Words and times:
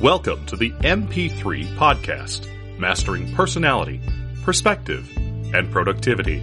Welcome 0.00 0.46
to 0.46 0.54
the 0.54 0.70
MP3 0.70 1.74
Podcast, 1.74 2.46
Mastering 2.78 3.34
Personality, 3.34 4.00
Perspective, 4.44 5.10
and 5.16 5.72
Productivity, 5.72 6.38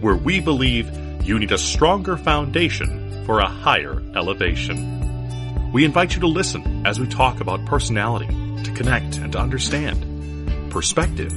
where 0.00 0.16
we 0.16 0.40
believe 0.40 0.90
you 1.24 1.38
need 1.38 1.52
a 1.52 1.56
stronger 1.56 2.16
foundation 2.16 3.24
for 3.26 3.38
a 3.38 3.48
higher 3.48 4.02
elevation. 4.16 5.70
We 5.70 5.84
invite 5.84 6.14
you 6.16 6.20
to 6.22 6.26
listen 6.26 6.84
as 6.84 6.98
we 6.98 7.06
talk 7.06 7.40
about 7.40 7.64
personality, 7.64 8.26
to 8.64 8.72
connect 8.72 9.18
and 9.18 9.30
to 9.34 9.38
understand, 9.38 10.72
perspective, 10.72 11.30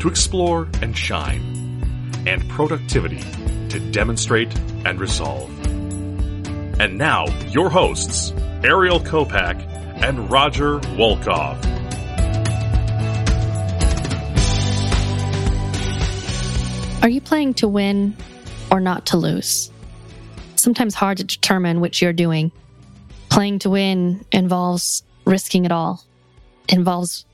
to 0.00 0.08
explore 0.08 0.68
and 0.82 0.98
shine, 0.98 2.24
and 2.26 2.50
productivity, 2.50 3.20
to 3.68 3.78
demonstrate 3.92 4.52
and 4.84 4.98
resolve. 4.98 5.48
And 6.80 6.98
now, 6.98 7.26
your 7.50 7.70
hosts, 7.70 8.32
Ariel 8.64 8.98
Kopak 8.98 9.71
and 10.02 10.30
Roger 10.30 10.80
Wolkoff. 10.80 11.56
Are 17.02 17.08
you 17.08 17.20
playing 17.20 17.54
to 17.54 17.68
win 17.68 18.16
or 18.70 18.80
not 18.80 19.06
to 19.06 19.16
lose? 19.16 19.70
Sometimes 20.56 20.94
hard 20.94 21.18
to 21.18 21.24
determine 21.24 21.80
which 21.80 22.02
you're 22.02 22.12
doing. 22.12 22.52
Playing 23.28 23.60
to 23.60 23.70
win 23.70 24.24
involves 24.30 25.02
risking 25.24 25.64
it 25.64 25.72
all, 25.72 26.04
involves 26.68 27.24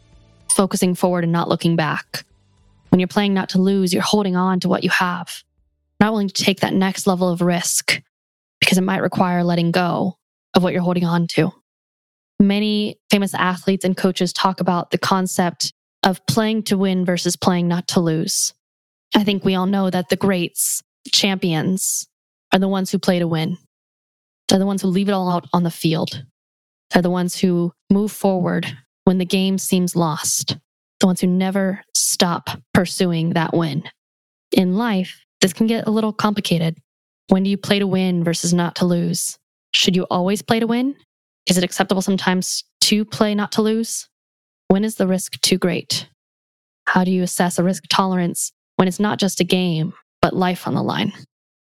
focusing 0.51 0.95
forward 0.95 1.25
and 1.25 1.33
not 1.33 1.49
looking 1.49 1.77
back. 1.77 2.25
When 2.91 3.01
you're 3.01 3.09
playing 3.09 3.35
not 3.35 3.51
to 3.51 3.61
lose, 3.61 3.93
you're 3.93 4.03
holding 4.03 4.37
on 4.37 4.61
to 4.61 4.69
what 4.69 4.85
you 4.85 4.91
have, 4.91 5.43
not 6.01 6.13
willing 6.13 6.29
to 6.29 6.45
take 6.45 6.61
that 6.61 6.75
next 6.75 7.07
level 7.07 7.29
of 7.29 7.41
risk 7.41 8.03
because 8.61 8.79
it 8.79 8.83
might 8.83 9.03
require 9.03 9.45
letting 9.45 9.71
go 9.71 10.19
of 10.55 10.63
what 10.63 10.73
you're 10.73 10.83
holding 10.83 11.05
on 11.05 11.27
to. 11.29 11.53
Many 12.41 12.99
famous 13.11 13.35
athletes 13.35 13.85
and 13.85 13.97
coaches 13.97 14.33
talk 14.33 14.61
about 14.61 14.91
the 14.91 14.99
concept 14.99 15.73
of 16.05 16.25
playing 16.27 16.63
to 16.65 16.79
win 16.79 17.05
versus 17.05 17.37
playing 17.37 17.67
not 17.67 17.89
to 17.89 18.01
lose. 18.01 18.55
I 19.15 19.25
think 19.25 19.45
we 19.45 19.55
all 19.55 19.67
know 19.67 19.91
that 19.91 20.09
the 20.09 20.17
greats, 20.17 20.83
champions, 21.11 22.07
are 22.53 22.59
the 22.59 22.69
ones 22.69 22.91
who 22.91 22.99
play 22.99 23.19
to 23.19 23.27
win. 23.27 23.59
They're 24.49 24.59
the 24.59 24.67
ones 24.67 24.83
who 24.83 24.89
leave 24.89 25.09
it 25.09 25.13
all 25.13 25.31
out 25.31 25.49
on 25.53 25.63
the 25.65 25.71
field. 25.71 26.25
They're 26.91 27.03
the 27.03 27.11
ones 27.11 27.39
who 27.39 27.73
move 27.91 28.13
forward 28.13 28.67
when 29.05 29.19
the 29.19 29.27
game 29.27 29.59
seems 29.59 29.97
lost. 29.97 30.57
The 31.01 31.07
ones 31.07 31.21
who 31.21 31.27
never 31.27 31.83
stop 31.95 32.51
pursuing 32.73 33.31
that 33.31 33.55
win. 33.55 33.85
In 34.53 34.77
life, 34.77 35.25
this 35.41 35.53
can 35.53 35.67
get 35.67 35.87
a 35.87 35.91
little 35.91 36.13
complicated. 36.13 36.79
When 37.29 37.43
do 37.43 37.51
you 37.51 37.59
play 37.59 37.79
to 37.79 37.87
win 37.87 38.25
versus 38.25 38.55
not 38.55 38.77
to 38.77 38.87
lose? 38.87 39.39
Should 39.75 39.97
you 39.97 40.07
always 40.11 40.41
play 40.43 40.61
to 40.61 40.67
win? 40.67 40.97
Is 41.49 41.57
it 41.57 41.65
acceptable 41.65 42.03
sometimes 42.03 42.65
to 42.83 43.07
play 43.07 43.35
not 43.35 43.53
to 43.53 43.63
lose? 43.63 44.09
When 44.69 44.85
is 44.85 44.97
the 44.97 45.07
risk 45.07 45.41
too 45.41 45.57
great? 45.57 46.07
How 46.87 47.05
do 47.05 47.11
you 47.11 47.23
assess 47.23 47.59
a 47.59 47.65
risk 47.65 47.85
tolerance 47.89 48.53
when 48.77 48.87
it's 48.87 49.01
not 49.01 49.19
just 49.19 49.41
a 49.41 49.45
game, 49.45 49.95
but 50.21 50.37
life 50.37 50.67
on 50.67 50.75
the 50.75 50.83
line? 50.83 51.13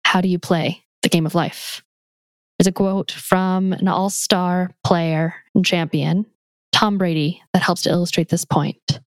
How 0.06 0.22
do 0.22 0.30
you 0.30 0.40
play 0.40 0.84
the 1.04 1.10
game 1.10 1.26
of 1.26 1.36
life? 1.36 1.84
There's 2.58 2.68
a 2.68 2.72
quote 2.72 3.12
from 3.12 3.74
an 3.74 3.90
all 3.90 4.10
star 4.10 4.72
player 4.86 5.36
and 5.54 5.66
champion, 5.66 6.26
Tom 6.72 6.98
Brady, 6.98 7.42
that 7.54 7.62
helps 7.62 7.82
to 7.82 7.90
illustrate 7.90 8.30
this 8.30 8.46
point. 8.46 9.02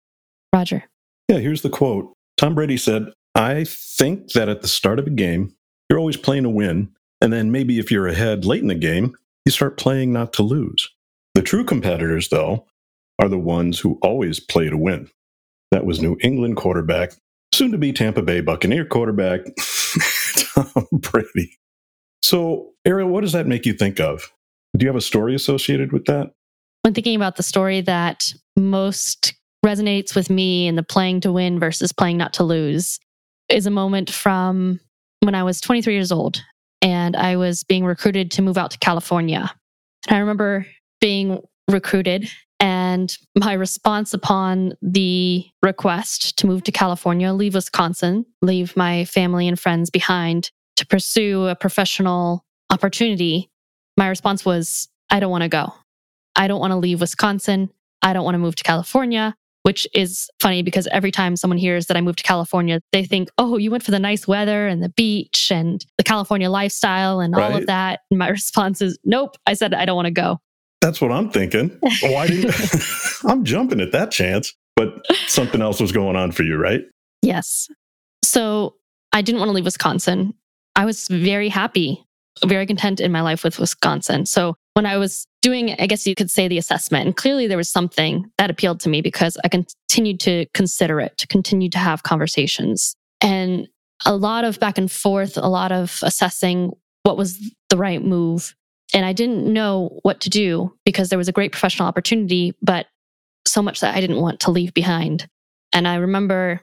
Roger. 0.53 0.83
Yeah, 1.29 1.39
here's 1.39 1.63
the 1.63 1.71
quote 1.71 2.13
Tom 2.37 2.57
Brady 2.57 2.77
said, 2.77 3.13
I 3.37 3.65
think 3.65 4.33
that 4.33 4.49
at 4.49 4.63
the 4.63 4.69
start 4.69 4.99
of 4.99 5.07
a 5.07 5.11
game, 5.11 5.55
you're 5.89 5.99
always 5.99 6.17
playing 6.17 6.43
to 6.43 6.51
win. 6.51 6.91
And 7.21 7.33
then 7.33 7.53
maybe 7.53 7.79
if 7.79 7.93
you're 7.93 8.09
ahead 8.09 8.45
late 8.45 8.63
in 8.63 8.69
the 8.69 8.75
game, 8.75 9.17
you 9.47 9.53
start 9.53 9.79
playing 9.79 10.13
not 10.13 10.35
to 10.35 10.43
lose. 10.43 10.91
The 11.35 11.43
true 11.43 11.65
competitors, 11.65 12.29
though, 12.29 12.67
are 13.21 13.29
the 13.29 13.39
ones 13.39 13.79
who 13.79 13.99
always 14.03 14.41
play 14.41 14.69
to 14.69 14.77
win. 14.77 15.09
That 15.71 15.87
was 15.87 16.03
New 16.03 16.19
England 16.21 16.57
quarterback, 16.57 17.13
soon 17.55 17.73
to 17.73 17.79
be 17.79 17.93
Tampa 17.93 18.23
Bay 18.23 18.41
Buccaneer 18.41 18.85
quarterback, 18.85 19.41
Tom 20.37 20.87
Brady. 20.93 21.57
So, 22.23 22.73
Ariel, 22.85 23.09
what 23.09 23.21
does 23.21 23.33
that 23.33 23.47
make 23.47 23.65
you 23.65 23.73
think 23.73 24.01
of? 24.01 24.31
Do 24.77 24.85
you 24.85 24.89
have 24.89 24.97
a 24.97 25.01
story 25.01 25.35
associated 25.35 25.93
with 25.93 26.07
that? 26.07 26.33
When 26.83 26.93
thinking 26.93 27.17
about 27.17 27.37
the 27.37 27.43
story 27.43 27.81
that 27.83 28.33
most 28.57 29.35
resonates 29.65 30.15
with 30.15 30.29
me 30.29 30.67
in 30.67 30.75
the 30.75 30.83
playing 30.83 31.21
to 31.21 31.33
win 31.33 31.59
versus 31.59 31.93
playing 31.93 32.17
not 32.17 32.33
to 32.35 32.45
lose 32.45 32.99
is 33.49 33.67
a 33.67 33.71
moment 33.71 34.11
from 34.11 34.81
when 35.21 35.35
I 35.35 35.45
was 35.45 35.61
23 35.61 35.95
years 35.95 36.13
old 36.13 36.43
and 36.83 37.17
I 37.17 37.37
was 37.37 37.65
being 37.65 37.85
recruited 37.85 38.31
to 38.33 38.43
move 38.43 38.59
out 38.59 38.71
to 38.73 38.79
California. 38.79 39.51
And 40.09 40.17
I 40.17 40.21
remember 40.21 40.67
being 41.01 41.41
recruited 41.69 42.31
and 42.59 43.17
my 43.35 43.53
response 43.53 44.15
upon 44.15 44.75
the 44.81 45.45
request 45.63 46.39
to 46.39 46.47
move 46.47 46.63
to 46.65 46.73
California, 46.73 47.33
leave 47.33 47.55
Wisconsin, 47.55 48.25
leave 48.41 48.77
my 48.77 49.05
family 49.05 49.47
and 49.47 49.61
friends 49.61 49.91
behind 49.91 50.51
to 50.77 50.87
pursue 50.87 51.47
a 51.47 51.57
professional 51.57 52.45
opportunity, 52.71 53.51
my 53.97 54.09
response 54.09 54.45
was, 54.45 54.89
I 55.11 55.21
don't 55.21 55.31
want 55.31 55.43
to 55.43 55.49
go. 55.49 55.73
I 56.35 56.49
don't 56.49 56.61
want 56.61 56.73
to 56.73 56.77
leave 56.77 57.01
Wisconsin. 57.01 57.71
I 58.03 58.13
don't 58.13 58.25
want 58.25 58.35
to 58.35 58.39
move 58.39 58.57
to 58.57 58.63
California 58.63 59.35
which 59.67 59.85
is 59.93 60.31
funny 60.41 60.63
because 60.63 60.87
every 60.93 61.11
time 61.11 61.35
someone 61.35 61.59
hears 61.59 61.87
that 61.87 61.97
I 61.97 62.01
moved 62.01 62.19
to 62.19 62.23
California, 62.23 62.81
they 62.93 63.05
think, 63.05 63.31
oh, 63.37 63.57
you 63.57 63.73
went 63.73 63.83
for 63.83 63.91
the 63.91 63.99
nice 63.99 64.25
weather 64.29 64.69
and 64.69 64.81
the 64.81 64.91
beach 64.91 65.51
and 65.51 65.85
the 65.99 66.05
California 66.05 66.49
lifestyle 66.49 67.19
and 67.19 67.35
right. 67.35 67.51
all 67.51 67.59
of 67.59 67.67
that. 67.67 68.03
And 68.13 68.19
my 68.21 68.29
response 68.39 68.81
is, 68.81 68.97
nope. 69.05 69.37
I 69.45 69.55
said, 69.55 69.75
I 69.75 69.85
don't 69.85 69.97
want 69.97 70.07
to 70.07 70.13
go. 70.13 70.39
That's 70.81 71.01
what 71.01 71.11
I'm 71.11 71.31
thinking. 71.31 71.77
Why 72.01 72.29
didn't 72.29 72.55
I'm 73.25 73.45
jumping 73.45 73.81
at 73.81 73.91
that 73.91 74.13
chance? 74.13 74.55
But 74.77 75.05
something 75.27 75.61
else 75.61 75.81
was 75.81 75.91
going 75.91 76.15
on 76.15 76.31
for 76.31 76.45
you, 76.45 76.57
right? 76.57 76.83
Yes. 77.23 77.69
So 78.23 78.77
I 79.13 79.21
didn't 79.21 79.41
want 79.41 79.49
to 79.49 79.53
leave 79.53 79.65
Wisconsin. 79.65 80.35
I 80.77 80.85
was 80.85 81.09
very 81.09 81.49
happy, 81.49 82.07
very 82.45 82.67
content 82.67 83.01
in 83.01 83.11
my 83.11 83.23
life 83.23 83.43
with 83.43 83.59
Wisconsin. 83.59 84.27
So 84.27 84.55
when 84.77 84.85
I 84.85 84.99
was 84.99 85.27
doing, 85.41 85.75
I 85.79 85.87
guess 85.87 86.07
you 86.07 86.15
could 86.15 86.31
say 86.31 86.49
the 86.49 86.59
assessment, 86.59 87.07
and 87.07 87.17
clearly 87.17 87.47
there 87.47 87.57
was 87.57 87.71
something 87.71 88.31
that 88.37 88.51
appealed 88.51 88.79
to 88.81 88.91
me 88.91 89.01
because 89.01 89.39
I 89.43 89.49
continued 89.49 90.21
to 90.21 90.45
consider 90.53 91.01
it, 91.01 91.17
to 91.17 91.27
continue 91.27 91.71
to 91.71 91.79
have 91.79 92.03
conversations 92.03 92.95
and 93.23 93.69
a 94.05 94.15
lot 94.15 94.45
of 94.45 94.61
back 94.61 94.77
and 94.77 94.93
forth, 94.93 95.39
a 95.39 95.49
lot 95.49 95.73
of 95.73 96.01
assessing 96.03 96.73
what 97.05 97.17
was 97.17 97.41
the 97.71 97.79
right 97.79 98.05
move. 98.05 98.55
And 98.93 99.07
I 99.07 99.15
didn't 99.15 99.51
know 99.51 99.99
what 100.03 100.21
to 100.21 100.29
do 100.29 100.77
because 100.85 101.09
there 101.09 101.17
was 101.17 101.29
a 101.29 101.33
great 101.33 101.53
professional 101.53 101.89
opportunity, 101.89 102.55
but 102.61 102.85
so 103.47 103.63
much 103.63 103.81
that 103.81 103.95
I 103.95 104.03
didn't 104.03 104.21
want 104.21 104.41
to 104.41 104.51
leave 104.51 104.75
behind. 104.75 105.27
And 105.73 105.89
I 105.89 105.95
remember 105.95 106.61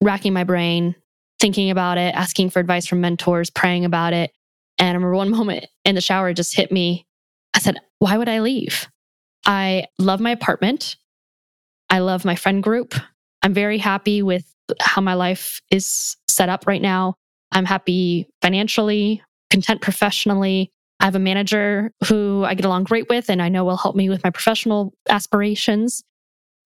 racking 0.00 0.32
my 0.32 0.44
brain, 0.44 0.94
thinking 1.38 1.70
about 1.70 1.98
it, 1.98 2.14
asking 2.14 2.48
for 2.48 2.60
advice 2.60 2.86
from 2.86 3.02
mentors, 3.02 3.50
praying 3.50 3.84
about 3.84 4.14
it. 4.14 4.30
And 4.78 4.88
I 4.88 4.92
remember 4.92 5.14
one 5.14 5.30
moment 5.36 5.66
in 5.84 5.94
the 5.94 6.00
shower 6.00 6.32
just 6.32 6.56
hit 6.56 6.72
me 6.72 7.04
I 7.54 7.58
said, 7.58 7.78
why 7.98 8.16
would 8.16 8.28
I 8.28 8.40
leave? 8.40 8.88
I 9.46 9.86
love 9.98 10.20
my 10.20 10.30
apartment. 10.30 10.96
I 11.88 11.98
love 11.98 12.24
my 12.24 12.36
friend 12.36 12.62
group. 12.62 12.94
I'm 13.42 13.54
very 13.54 13.78
happy 13.78 14.22
with 14.22 14.44
how 14.80 15.00
my 15.00 15.14
life 15.14 15.60
is 15.70 16.16
set 16.28 16.48
up 16.48 16.66
right 16.66 16.82
now. 16.82 17.14
I'm 17.52 17.64
happy 17.64 18.28
financially, 18.42 19.22
content 19.50 19.80
professionally. 19.80 20.70
I 21.00 21.06
have 21.06 21.16
a 21.16 21.20
manager 21.20 21.92
who 22.06 22.44
I 22.44 22.54
get 22.54 22.66
along 22.66 22.84
great 22.84 23.08
with 23.08 23.30
and 23.30 23.42
I 23.42 23.48
know 23.48 23.64
will 23.64 23.76
help 23.76 23.96
me 23.96 24.08
with 24.08 24.22
my 24.22 24.30
professional 24.30 24.92
aspirations. 25.08 26.04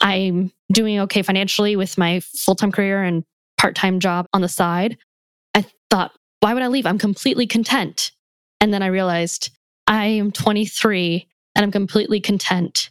I'm 0.00 0.52
doing 0.72 0.98
okay 1.00 1.22
financially 1.22 1.76
with 1.76 1.96
my 1.96 2.20
full 2.20 2.56
time 2.56 2.72
career 2.72 3.02
and 3.02 3.24
part 3.56 3.76
time 3.76 4.00
job 4.00 4.26
on 4.32 4.42
the 4.42 4.48
side. 4.48 4.98
I 5.54 5.64
thought, 5.88 6.12
why 6.40 6.52
would 6.52 6.62
I 6.62 6.68
leave? 6.68 6.84
I'm 6.84 6.98
completely 6.98 7.46
content. 7.46 8.10
And 8.60 8.74
then 8.74 8.82
I 8.82 8.88
realized 8.88 9.50
I 9.86 10.06
am 10.06 10.32
23 10.32 11.26
and 11.54 11.64
I'm 11.64 11.70
completely 11.70 12.20
content. 12.20 12.90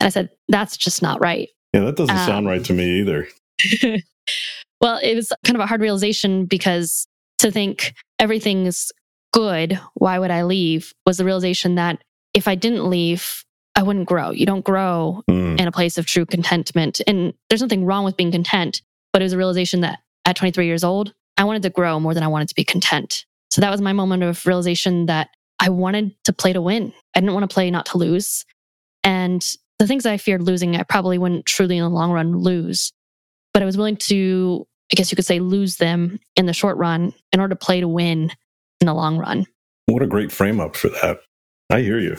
And 0.00 0.06
I 0.06 0.10
said, 0.10 0.30
that's 0.48 0.76
just 0.76 1.02
not 1.02 1.20
right. 1.20 1.48
Yeah, 1.72 1.80
that 1.84 1.96
doesn't 1.96 2.16
um, 2.16 2.26
sound 2.26 2.46
right 2.46 2.64
to 2.64 2.72
me 2.72 3.00
either. 3.00 3.28
well, 4.80 4.98
it 5.02 5.14
was 5.14 5.32
kind 5.44 5.56
of 5.56 5.60
a 5.60 5.66
hard 5.66 5.80
realization 5.80 6.46
because 6.46 7.06
to 7.38 7.50
think 7.50 7.94
everything's 8.18 8.92
good, 9.32 9.78
why 9.94 10.18
would 10.18 10.30
I 10.30 10.44
leave? 10.44 10.92
Was 11.06 11.18
the 11.18 11.24
realization 11.24 11.74
that 11.74 12.02
if 12.34 12.48
I 12.48 12.54
didn't 12.54 12.88
leave, 12.88 13.44
I 13.74 13.82
wouldn't 13.82 14.08
grow. 14.08 14.30
You 14.30 14.46
don't 14.46 14.64
grow 14.64 15.22
mm. 15.30 15.58
in 15.58 15.68
a 15.68 15.72
place 15.72 15.98
of 15.98 16.06
true 16.06 16.26
contentment. 16.26 17.00
And 17.06 17.34
there's 17.48 17.62
nothing 17.62 17.84
wrong 17.84 18.04
with 18.04 18.16
being 18.16 18.32
content, 18.32 18.82
but 19.12 19.22
it 19.22 19.24
was 19.24 19.32
a 19.32 19.38
realization 19.38 19.82
that 19.82 20.00
at 20.24 20.36
23 20.36 20.66
years 20.66 20.84
old, 20.84 21.14
I 21.36 21.44
wanted 21.44 21.62
to 21.62 21.70
grow 21.70 22.00
more 22.00 22.14
than 22.14 22.22
I 22.22 22.28
wanted 22.28 22.48
to 22.48 22.54
be 22.54 22.64
content. 22.64 23.24
So 23.50 23.60
that 23.60 23.70
was 23.70 23.80
my 23.80 23.92
moment 23.92 24.22
of 24.22 24.44
realization 24.46 25.06
that 25.06 25.28
I 25.60 25.70
wanted 25.70 26.14
to 26.24 26.32
play 26.32 26.52
to 26.52 26.62
win. 26.62 26.92
I 27.14 27.20
didn't 27.20 27.34
want 27.34 27.48
to 27.48 27.52
play 27.52 27.70
not 27.70 27.86
to 27.86 27.98
lose. 27.98 28.44
And 29.02 29.44
the 29.78 29.86
things 29.86 30.06
I 30.06 30.16
feared 30.16 30.42
losing, 30.42 30.76
I 30.76 30.82
probably 30.82 31.18
wouldn't 31.18 31.46
truly 31.46 31.76
in 31.76 31.82
the 31.82 31.90
long 31.90 32.12
run 32.12 32.36
lose. 32.36 32.92
But 33.52 33.62
I 33.62 33.66
was 33.66 33.76
willing 33.76 33.96
to, 33.96 34.66
I 34.92 34.96
guess 34.96 35.10
you 35.10 35.16
could 35.16 35.24
say, 35.24 35.40
lose 35.40 35.76
them 35.76 36.20
in 36.36 36.46
the 36.46 36.52
short 36.52 36.76
run 36.76 37.12
in 37.32 37.40
order 37.40 37.54
to 37.54 37.64
play 37.64 37.80
to 37.80 37.88
win 37.88 38.30
in 38.80 38.86
the 38.86 38.94
long 38.94 39.18
run. 39.18 39.46
What 39.86 40.02
a 40.02 40.06
great 40.06 40.30
frame 40.30 40.60
up 40.60 40.76
for 40.76 40.88
that. 40.88 41.20
I 41.70 41.80
hear 41.80 41.98
you. 41.98 42.16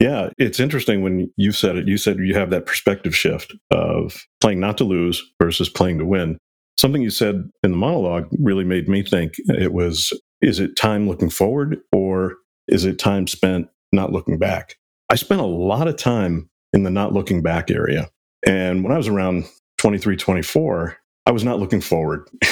Yeah, 0.00 0.30
it's 0.36 0.58
interesting 0.58 1.02
when 1.02 1.32
you 1.36 1.52
said 1.52 1.76
it. 1.76 1.86
You 1.86 1.96
said 1.96 2.18
you 2.18 2.34
have 2.34 2.50
that 2.50 2.66
perspective 2.66 3.14
shift 3.14 3.54
of 3.70 4.26
playing 4.40 4.58
not 4.58 4.76
to 4.78 4.84
lose 4.84 5.22
versus 5.40 5.68
playing 5.68 5.98
to 5.98 6.04
win. 6.04 6.38
Something 6.76 7.02
you 7.02 7.10
said 7.10 7.48
in 7.62 7.70
the 7.70 7.76
monologue 7.76 8.26
really 8.40 8.64
made 8.64 8.88
me 8.88 9.04
think 9.04 9.34
it 9.46 9.72
was 9.72 10.12
is 10.40 10.58
it 10.58 10.76
time 10.76 11.08
looking 11.08 11.30
forward 11.30 11.78
or 11.92 12.34
is 12.72 12.84
it 12.86 12.98
time 12.98 13.26
spent 13.26 13.68
not 13.92 14.12
looking 14.12 14.38
back? 14.38 14.76
I 15.10 15.14
spent 15.16 15.42
a 15.42 15.46
lot 15.46 15.88
of 15.88 15.96
time 15.96 16.48
in 16.72 16.84
the 16.84 16.90
not 16.90 17.12
looking 17.12 17.42
back 17.42 17.70
area. 17.70 18.08
And 18.46 18.82
when 18.82 18.92
I 18.92 18.96
was 18.96 19.08
around 19.08 19.44
23, 19.78 20.16
24, 20.16 20.96
I 21.26 21.30
was 21.30 21.44
not 21.44 21.60
looking 21.60 21.82
forward. 21.82 22.28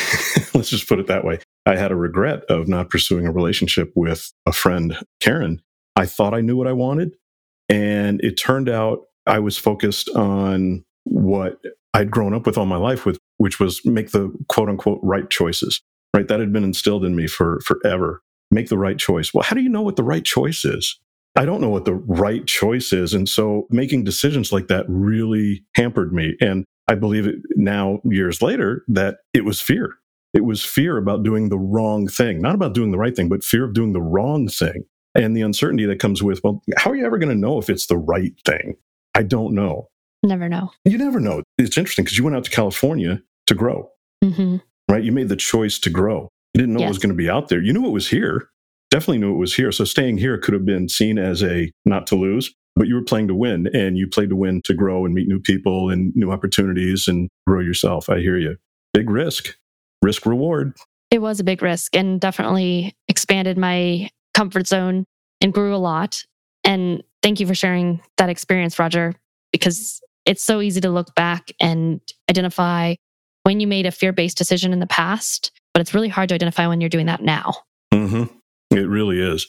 Let's 0.54 0.68
just 0.68 0.88
put 0.88 0.98
it 0.98 1.06
that 1.06 1.24
way. 1.24 1.40
I 1.64 1.76
had 1.76 1.90
a 1.90 1.96
regret 1.96 2.44
of 2.50 2.68
not 2.68 2.90
pursuing 2.90 3.26
a 3.26 3.32
relationship 3.32 3.92
with 3.96 4.30
a 4.46 4.52
friend, 4.52 4.98
Karen. 5.20 5.62
I 5.96 6.06
thought 6.06 6.34
I 6.34 6.42
knew 6.42 6.56
what 6.56 6.66
I 6.66 6.72
wanted. 6.72 7.16
And 7.68 8.20
it 8.22 8.36
turned 8.36 8.68
out 8.68 9.04
I 9.26 9.38
was 9.38 9.56
focused 9.56 10.10
on 10.10 10.84
what 11.04 11.60
I'd 11.94 12.10
grown 12.10 12.34
up 12.34 12.46
with 12.46 12.58
all 12.58 12.66
my 12.66 12.76
life 12.76 13.06
with, 13.06 13.18
which 13.38 13.58
was 13.58 13.84
make 13.86 14.10
the 14.10 14.32
quote 14.48 14.68
unquote 14.68 15.00
right 15.02 15.28
choices, 15.30 15.80
right? 16.14 16.28
That 16.28 16.40
had 16.40 16.52
been 16.52 16.64
instilled 16.64 17.04
in 17.04 17.16
me 17.16 17.26
for 17.26 17.60
forever. 17.60 18.22
Make 18.50 18.68
the 18.68 18.78
right 18.78 18.98
choice. 18.98 19.32
Well, 19.32 19.44
how 19.44 19.54
do 19.54 19.62
you 19.62 19.68
know 19.68 19.82
what 19.82 19.96
the 19.96 20.02
right 20.02 20.24
choice 20.24 20.64
is? 20.64 20.98
I 21.36 21.44
don't 21.44 21.60
know 21.60 21.68
what 21.68 21.84
the 21.84 21.94
right 21.94 22.44
choice 22.46 22.92
is. 22.92 23.14
And 23.14 23.28
so 23.28 23.66
making 23.70 24.04
decisions 24.04 24.52
like 24.52 24.68
that 24.68 24.84
really 24.88 25.64
hampered 25.76 26.12
me. 26.12 26.36
And 26.40 26.64
I 26.88 26.96
believe 26.96 27.26
it 27.26 27.36
now, 27.54 28.00
years 28.04 28.42
later, 28.42 28.84
that 28.88 29.18
it 29.32 29.44
was 29.44 29.60
fear. 29.60 29.96
It 30.34 30.44
was 30.44 30.64
fear 30.64 30.96
about 30.96 31.22
doing 31.22 31.48
the 31.48 31.58
wrong 31.58 32.08
thing, 32.08 32.40
not 32.40 32.54
about 32.54 32.74
doing 32.74 32.90
the 32.90 32.98
right 32.98 33.14
thing, 33.14 33.28
but 33.28 33.44
fear 33.44 33.64
of 33.64 33.74
doing 33.74 33.92
the 33.92 34.02
wrong 34.02 34.48
thing 34.48 34.84
and 35.14 35.36
the 35.36 35.42
uncertainty 35.42 35.86
that 35.86 36.00
comes 36.00 36.22
with, 36.22 36.40
well, 36.42 36.62
how 36.76 36.90
are 36.90 36.96
you 36.96 37.04
ever 37.04 37.18
going 37.18 37.32
to 37.32 37.40
know 37.40 37.58
if 37.58 37.68
it's 37.68 37.86
the 37.86 37.96
right 37.96 38.34
thing? 38.44 38.76
I 39.14 39.22
don't 39.22 39.54
know. 39.54 39.88
Never 40.22 40.48
know. 40.48 40.70
You 40.84 40.98
never 40.98 41.18
know. 41.18 41.42
It's 41.58 41.78
interesting 41.78 42.04
because 42.04 42.18
you 42.18 42.24
went 42.24 42.36
out 42.36 42.44
to 42.44 42.50
California 42.50 43.22
to 43.46 43.54
grow, 43.54 43.90
mm-hmm. 44.22 44.56
right? 44.88 45.02
You 45.02 45.12
made 45.12 45.28
the 45.28 45.36
choice 45.36 45.78
to 45.80 45.90
grow. 45.90 46.28
You 46.54 46.60
didn't 46.60 46.74
know 46.74 46.80
yes. 46.80 46.86
it 46.86 46.90
was 46.90 46.98
going 46.98 47.10
to 47.10 47.16
be 47.16 47.30
out 47.30 47.48
there. 47.48 47.62
You 47.62 47.72
knew 47.72 47.86
it 47.86 47.92
was 47.92 48.08
here. 48.08 48.48
Definitely 48.90 49.18
knew 49.18 49.32
it 49.32 49.38
was 49.38 49.54
here. 49.54 49.70
So 49.70 49.84
staying 49.84 50.18
here 50.18 50.36
could 50.38 50.54
have 50.54 50.64
been 50.64 50.88
seen 50.88 51.18
as 51.18 51.42
a 51.42 51.70
not 51.84 52.06
to 52.08 52.16
lose, 52.16 52.52
but 52.74 52.88
you 52.88 52.96
were 52.96 53.04
playing 53.04 53.28
to 53.28 53.34
win 53.34 53.68
and 53.72 53.96
you 53.96 54.08
played 54.08 54.30
to 54.30 54.36
win 54.36 54.62
to 54.64 54.74
grow 54.74 55.04
and 55.04 55.14
meet 55.14 55.28
new 55.28 55.38
people 55.38 55.90
and 55.90 56.12
new 56.16 56.30
opportunities 56.32 57.06
and 57.06 57.28
grow 57.46 57.60
yourself. 57.60 58.08
I 58.10 58.18
hear 58.18 58.36
you. 58.36 58.56
Big 58.92 59.08
risk, 59.08 59.54
risk 60.02 60.26
reward. 60.26 60.76
It 61.10 61.20
was 61.20 61.40
a 61.40 61.44
big 61.44 61.62
risk 61.62 61.94
and 61.94 62.20
definitely 62.20 62.94
expanded 63.08 63.58
my 63.58 64.10
comfort 64.34 64.66
zone 64.66 65.04
and 65.40 65.52
grew 65.52 65.74
a 65.74 65.78
lot. 65.78 66.24
And 66.64 67.02
thank 67.22 67.40
you 67.40 67.46
for 67.46 67.54
sharing 67.54 68.00
that 68.16 68.28
experience, 68.28 68.78
Roger, 68.78 69.14
because 69.52 70.00
it's 70.26 70.42
so 70.42 70.60
easy 70.60 70.80
to 70.80 70.90
look 70.90 71.14
back 71.14 71.50
and 71.60 72.00
identify 72.28 72.94
when 73.42 73.60
you 73.60 73.66
made 73.66 73.86
a 73.86 73.90
fear 73.90 74.12
based 74.12 74.38
decision 74.38 74.72
in 74.72 74.80
the 74.80 74.86
past, 74.86 75.50
but 75.72 75.80
it's 75.80 75.94
really 75.94 76.08
hard 76.08 76.28
to 76.30 76.34
identify 76.34 76.66
when 76.66 76.80
you're 76.80 76.90
doing 76.90 77.06
that 77.06 77.22
now. 77.22 77.54
Mm-hmm. 77.92 78.24
It 78.76 78.88
really 78.88 79.20
is. 79.20 79.46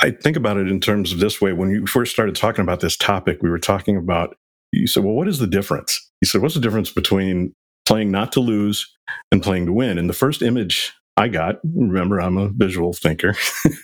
I 0.00 0.10
think 0.10 0.36
about 0.36 0.56
it 0.56 0.68
in 0.68 0.80
terms 0.80 1.12
of 1.12 1.18
this 1.18 1.40
way. 1.40 1.52
When 1.52 1.70
you 1.70 1.86
first 1.86 2.12
started 2.12 2.36
talking 2.36 2.62
about 2.62 2.80
this 2.80 2.96
topic, 2.96 3.38
we 3.42 3.50
were 3.50 3.58
talking 3.58 3.96
about, 3.96 4.36
you 4.72 4.86
said, 4.86 5.04
well, 5.04 5.14
what 5.14 5.28
is 5.28 5.38
the 5.38 5.46
difference? 5.46 6.08
You 6.20 6.26
said, 6.26 6.40
what's 6.40 6.54
the 6.54 6.60
difference 6.60 6.92
between 6.92 7.52
playing 7.84 8.10
not 8.10 8.32
to 8.32 8.40
lose 8.40 8.86
and 9.32 9.42
playing 9.42 9.66
to 9.66 9.72
win? 9.72 9.98
And 9.98 10.08
the 10.08 10.14
first 10.14 10.42
image 10.42 10.92
I 11.16 11.26
got, 11.26 11.56
remember, 11.64 12.20
I'm 12.20 12.38
a 12.38 12.48
visual 12.48 12.92
thinker. 12.92 13.34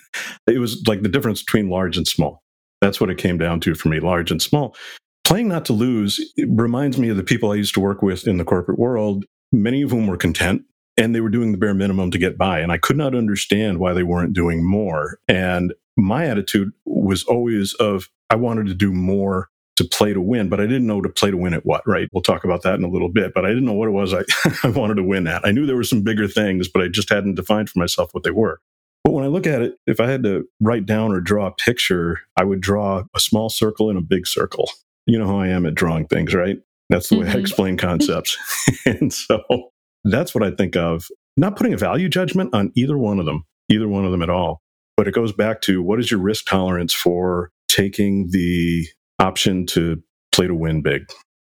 it 0.47 0.59
was 0.59 0.87
like 0.87 1.03
the 1.03 1.09
difference 1.09 1.43
between 1.43 1.69
large 1.69 1.97
and 1.97 2.07
small. 2.07 2.43
That's 2.81 3.01
what 3.01 3.11
it 3.11 3.19
came 3.19 3.39
down 3.39 3.61
to 3.61 3.75
for 3.75 3.89
me 3.89 3.99
large 3.99 4.31
and 4.31 4.41
small. 4.41 4.77
Playing 5.25 5.49
not 5.49 5.65
to 5.65 5.73
lose 5.73 6.21
reminds 6.47 6.99
me 6.99 7.09
of 7.09 7.17
the 7.17 7.25
people 7.25 7.51
I 7.51 7.57
used 7.57 7.75
to 7.75 7.81
work 7.81 8.03
with 8.03 8.29
in 8.29 8.37
the 8.37 8.45
corporate 8.45 8.79
world, 8.79 9.25
many 9.51 9.83
of 9.83 9.91
whom 9.91 10.07
were 10.07 10.19
content 10.19 10.63
and 10.97 11.15
they 11.15 11.21
were 11.21 11.31
doing 11.31 11.53
the 11.53 11.59
bare 11.59 11.75
minimum 11.75 12.11
to 12.11 12.19
get 12.19 12.39
by. 12.39 12.61
And 12.61 12.71
I 12.71 12.79
could 12.79 12.97
not 12.97 13.15
understand 13.15 13.79
why 13.79 13.93
they 13.93 14.03
weren't 14.03 14.33
doing 14.33 14.65
more. 14.65 15.19
And 15.29 15.75
my 15.97 16.27
attitude 16.27 16.73
was 16.85 17.25
always 17.25 17.75
of, 17.75 18.09
I 18.31 18.37
wanted 18.37 18.67
to 18.67 18.75
do 18.75 18.93
more 18.93 19.49
to 19.77 19.85
play 19.85 20.13
to 20.13 20.21
win, 20.21 20.49
but 20.49 20.61
I 20.61 20.67
didn't 20.67 20.87
know 20.87 21.01
to 21.01 21.09
play 21.09 21.31
to 21.33 21.37
win 21.37 21.55
at 21.55 21.67
what, 21.67 21.83
right? 21.87 22.09
We'll 22.13 22.23
talk 22.23 22.45
about 22.45 22.63
that 22.63 22.77
in 22.77 22.85
a 22.85 22.89
little 22.89 23.09
bit, 23.09 23.35
but 23.35 23.45
I 23.45 23.49
didn't 23.49 23.65
know 23.65 23.73
what 23.73 23.89
it 23.89 23.93
was 23.93 24.15
I, 24.15 24.23
I 24.63 24.71
wanted 24.71 24.95
to 24.97 25.03
win 25.03 25.27
at. 25.27 25.45
I 25.45 25.51
knew 25.51 25.67
there 25.67 25.77
were 25.77 25.83
some 25.83 26.03
bigger 26.03 26.29
things, 26.29 26.69
but 26.69 26.83
I 26.83 26.89
just 26.89 27.09
hadn't 27.09 27.35
defined 27.35 27.71
for 27.71 27.79
myself 27.79 28.11
what 28.13 28.23
they 28.23 28.31
were. 28.31 28.61
But 29.03 29.13
when 29.13 29.25
I 29.25 29.29
look 29.29 29.47
at 29.47 29.63
it, 29.63 29.77
if 29.87 30.01
I 30.01 30.09
had 30.09 30.23
to 30.23 30.45
write 30.61 30.87
down 30.87 31.13
or 31.13 31.21
draw 31.21 31.49
a 31.49 31.53
picture, 31.53 32.21
I 32.37 32.45
would 32.45 32.61
draw 32.61 33.03
a 33.15 33.21
small 33.21 33.51
circle 33.51 33.91
and 33.91 33.99
a 33.99 34.03
big 34.03 34.27
circle. 34.27 34.71
You 35.07 35.19
know 35.19 35.27
how 35.27 35.39
I 35.39 35.49
am 35.49 35.67
at 35.67 35.75
drawing 35.75 36.07
things, 36.07 36.33
right? 36.35 36.59
That's 36.89 37.09
the 37.09 37.19
way 37.19 37.27
mm-hmm. 37.27 37.37
I 37.37 37.41
explain 37.41 37.77
concepts. 37.77 38.39
and 38.87 39.13
so 39.13 39.73
that's 40.05 40.35
what 40.35 40.45
I 40.45 40.51
think 40.51 40.77
of. 40.77 41.07
Not 41.37 41.57
putting 41.57 41.75
a 41.75 41.79
value 41.79 42.09
judgment 42.09 42.55
on 42.55 42.73
either 42.77 42.97
one 42.97 43.19
of 43.19 43.27
them, 43.27 43.45
either 43.69 43.89
one 43.89 44.05
of 44.05 44.13
them 44.13 44.23
at 44.23 44.31
all. 44.31 44.61
But 44.97 45.09
it 45.09 45.15
goes 45.15 45.33
back 45.33 45.61
to 45.63 45.83
what 45.83 45.99
is 45.99 46.11
your 46.11 46.21
risk 46.21 46.47
tolerance 46.47 46.95
for 46.95 47.51
taking 47.69 48.29
the 48.31 48.87
option 49.19 49.67
to 49.67 50.03
play 50.31 50.47
to 50.47 50.55
win 50.55 50.83
big 50.83 51.03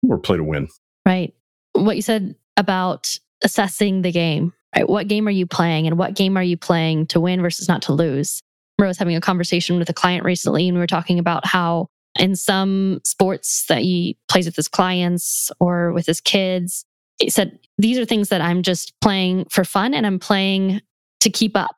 or 0.09 0.17
play 0.17 0.37
to 0.37 0.43
win. 0.43 0.67
Right. 1.05 1.33
What 1.73 1.95
you 1.95 2.01
said 2.01 2.35
about 2.57 3.17
assessing 3.43 4.01
the 4.01 4.11
game, 4.11 4.53
right? 4.75 4.89
What 4.89 5.07
game 5.07 5.27
are 5.27 5.31
you 5.31 5.45
playing 5.45 5.85
and 5.85 5.97
what 5.97 6.15
game 6.15 6.37
are 6.37 6.43
you 6.43 6.57
playing 6.57 7.07
to 7.07 7.19
win 7.19 7.41
versus 7.41 7.67
not 7.67 7.83
to 7.83 7.93
lose? 7.93 8.41
I 8.79 8.87
was 8.87 8.97
having 8.97 9.15
a 9.15 9.21
conversation 9.21 9.77
with 9.77 9.89
a 9.89 9.93
client 9.93 10.25
recently 10.25 10.67
and 10.67 10.75
we 10.75 10.81
were 10.81 10.87
talking 10.87 11.19
about 11.19 11.45
how 11.45 11.87
in 12.19 12.35
some 12.35 12.99
sports 13.03 13.65
that 13.67 13.79
he 13.79 14.17
plays 14.29 14.45
with 14.45 14.55
his 14.55 14.67
clients 14.67 15.51
or 15.59 15.91
with 15.93 16.05
his 16.05 16.21
kids, 16.21 16.85
he 17.19 17.29
said, 17.29 17.59
these 17.77 17.97
are 17.97 18.05
things 18.05 18.29
that 18.29 18.41
I'm 18.41 18.61
just 18.61 18.93
playing 19.01 19.45
for 19.51 19.63
fun 19.63 19.93
and 19.93 20.05
I'm 20.05 20.19
playing 20.19 20.81
to 21.21 21.29
keep 21.29 21.55
up. 21.55 21.75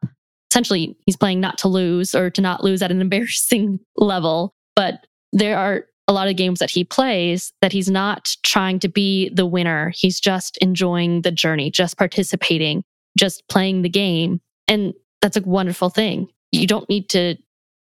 Essentially, 0.51 0.95
he's 1.05 1.17
playing 1.17 1.39
not 1.39 1.57
to 1.59 1.67
lose 1.67 2.15
or 2.15 2.29
to 2.29 2.41
not 2.41 2.63
lose 2.63 2.81
at 2.81 2.91
an 2.91 3.01
embarrassing 3.01 3.79
level, 3.95 4.53
but 4.75 5.05
there 5.33 5.57
are 5.57 5.85
a 6.07 6.13
lot 6.13 6.29
of 6.29 6.37
games 6.37 6.59
that 6.59 6.69
he 6.69 6.83
plays 6.83 7.51
that 7.61 7.73
he's 7.73 7.89
not 7.89 8.35
trying 8.43 8.79
to 8.79 8.87
be 8.87 9.29
the 9.29 9.45
winner. 9.45 9.91
He's 9.95 10.19
just 10.19 10.57
enjoying 10.61 11.21
the 11.21 11.31
journey, 11.31 11.69
just 11.69 11.97
participating, 11.97 12.83
just 13.17 13.43
playing 13.49 13.81
the 13.81 13.89
game. 13.89 14.39
And 14.67 14.93
that's 15.21 15.37
a 15.37 15.41
wonderful 15.41 15.89
thing. 15.89 16.29
You 16.51 16.65
don't 16.65 16.87
need 16.87 17.09
to, 17.09 17.35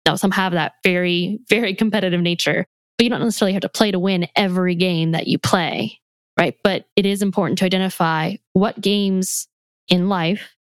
now 0.05 0.15
some 0.15 0.31
have 0.31 0.53
that 0.53 0.73
very, 0.83 1.39
very 1.49 1.73
competitive 1.73 2.21
nature, 2.21 2.65
but 2.97 3.03
you 3.03 3.09
don't 3.09 3.21
necessarily 3.21 3.53
have 3.53 3.63
to 3.63 3.69
play 3.69 3.89
to 3.89 3.99
win 3.99 4.27
every 4.35 4.75
game 4.75 5.11
that 5.11 5.27
you 5.27 5.39
play, 5.39 5.99
right? 6.37 6.55
But 6.63 6.85
it 6.95 7.05
is 7.05 7.21
important 7.21 7.59
to 7.59 7.65
identify 7.65 8.35
what 8.53 8.81
games 8.81 9.47
in 9.87 10.09
life 10.09 10.55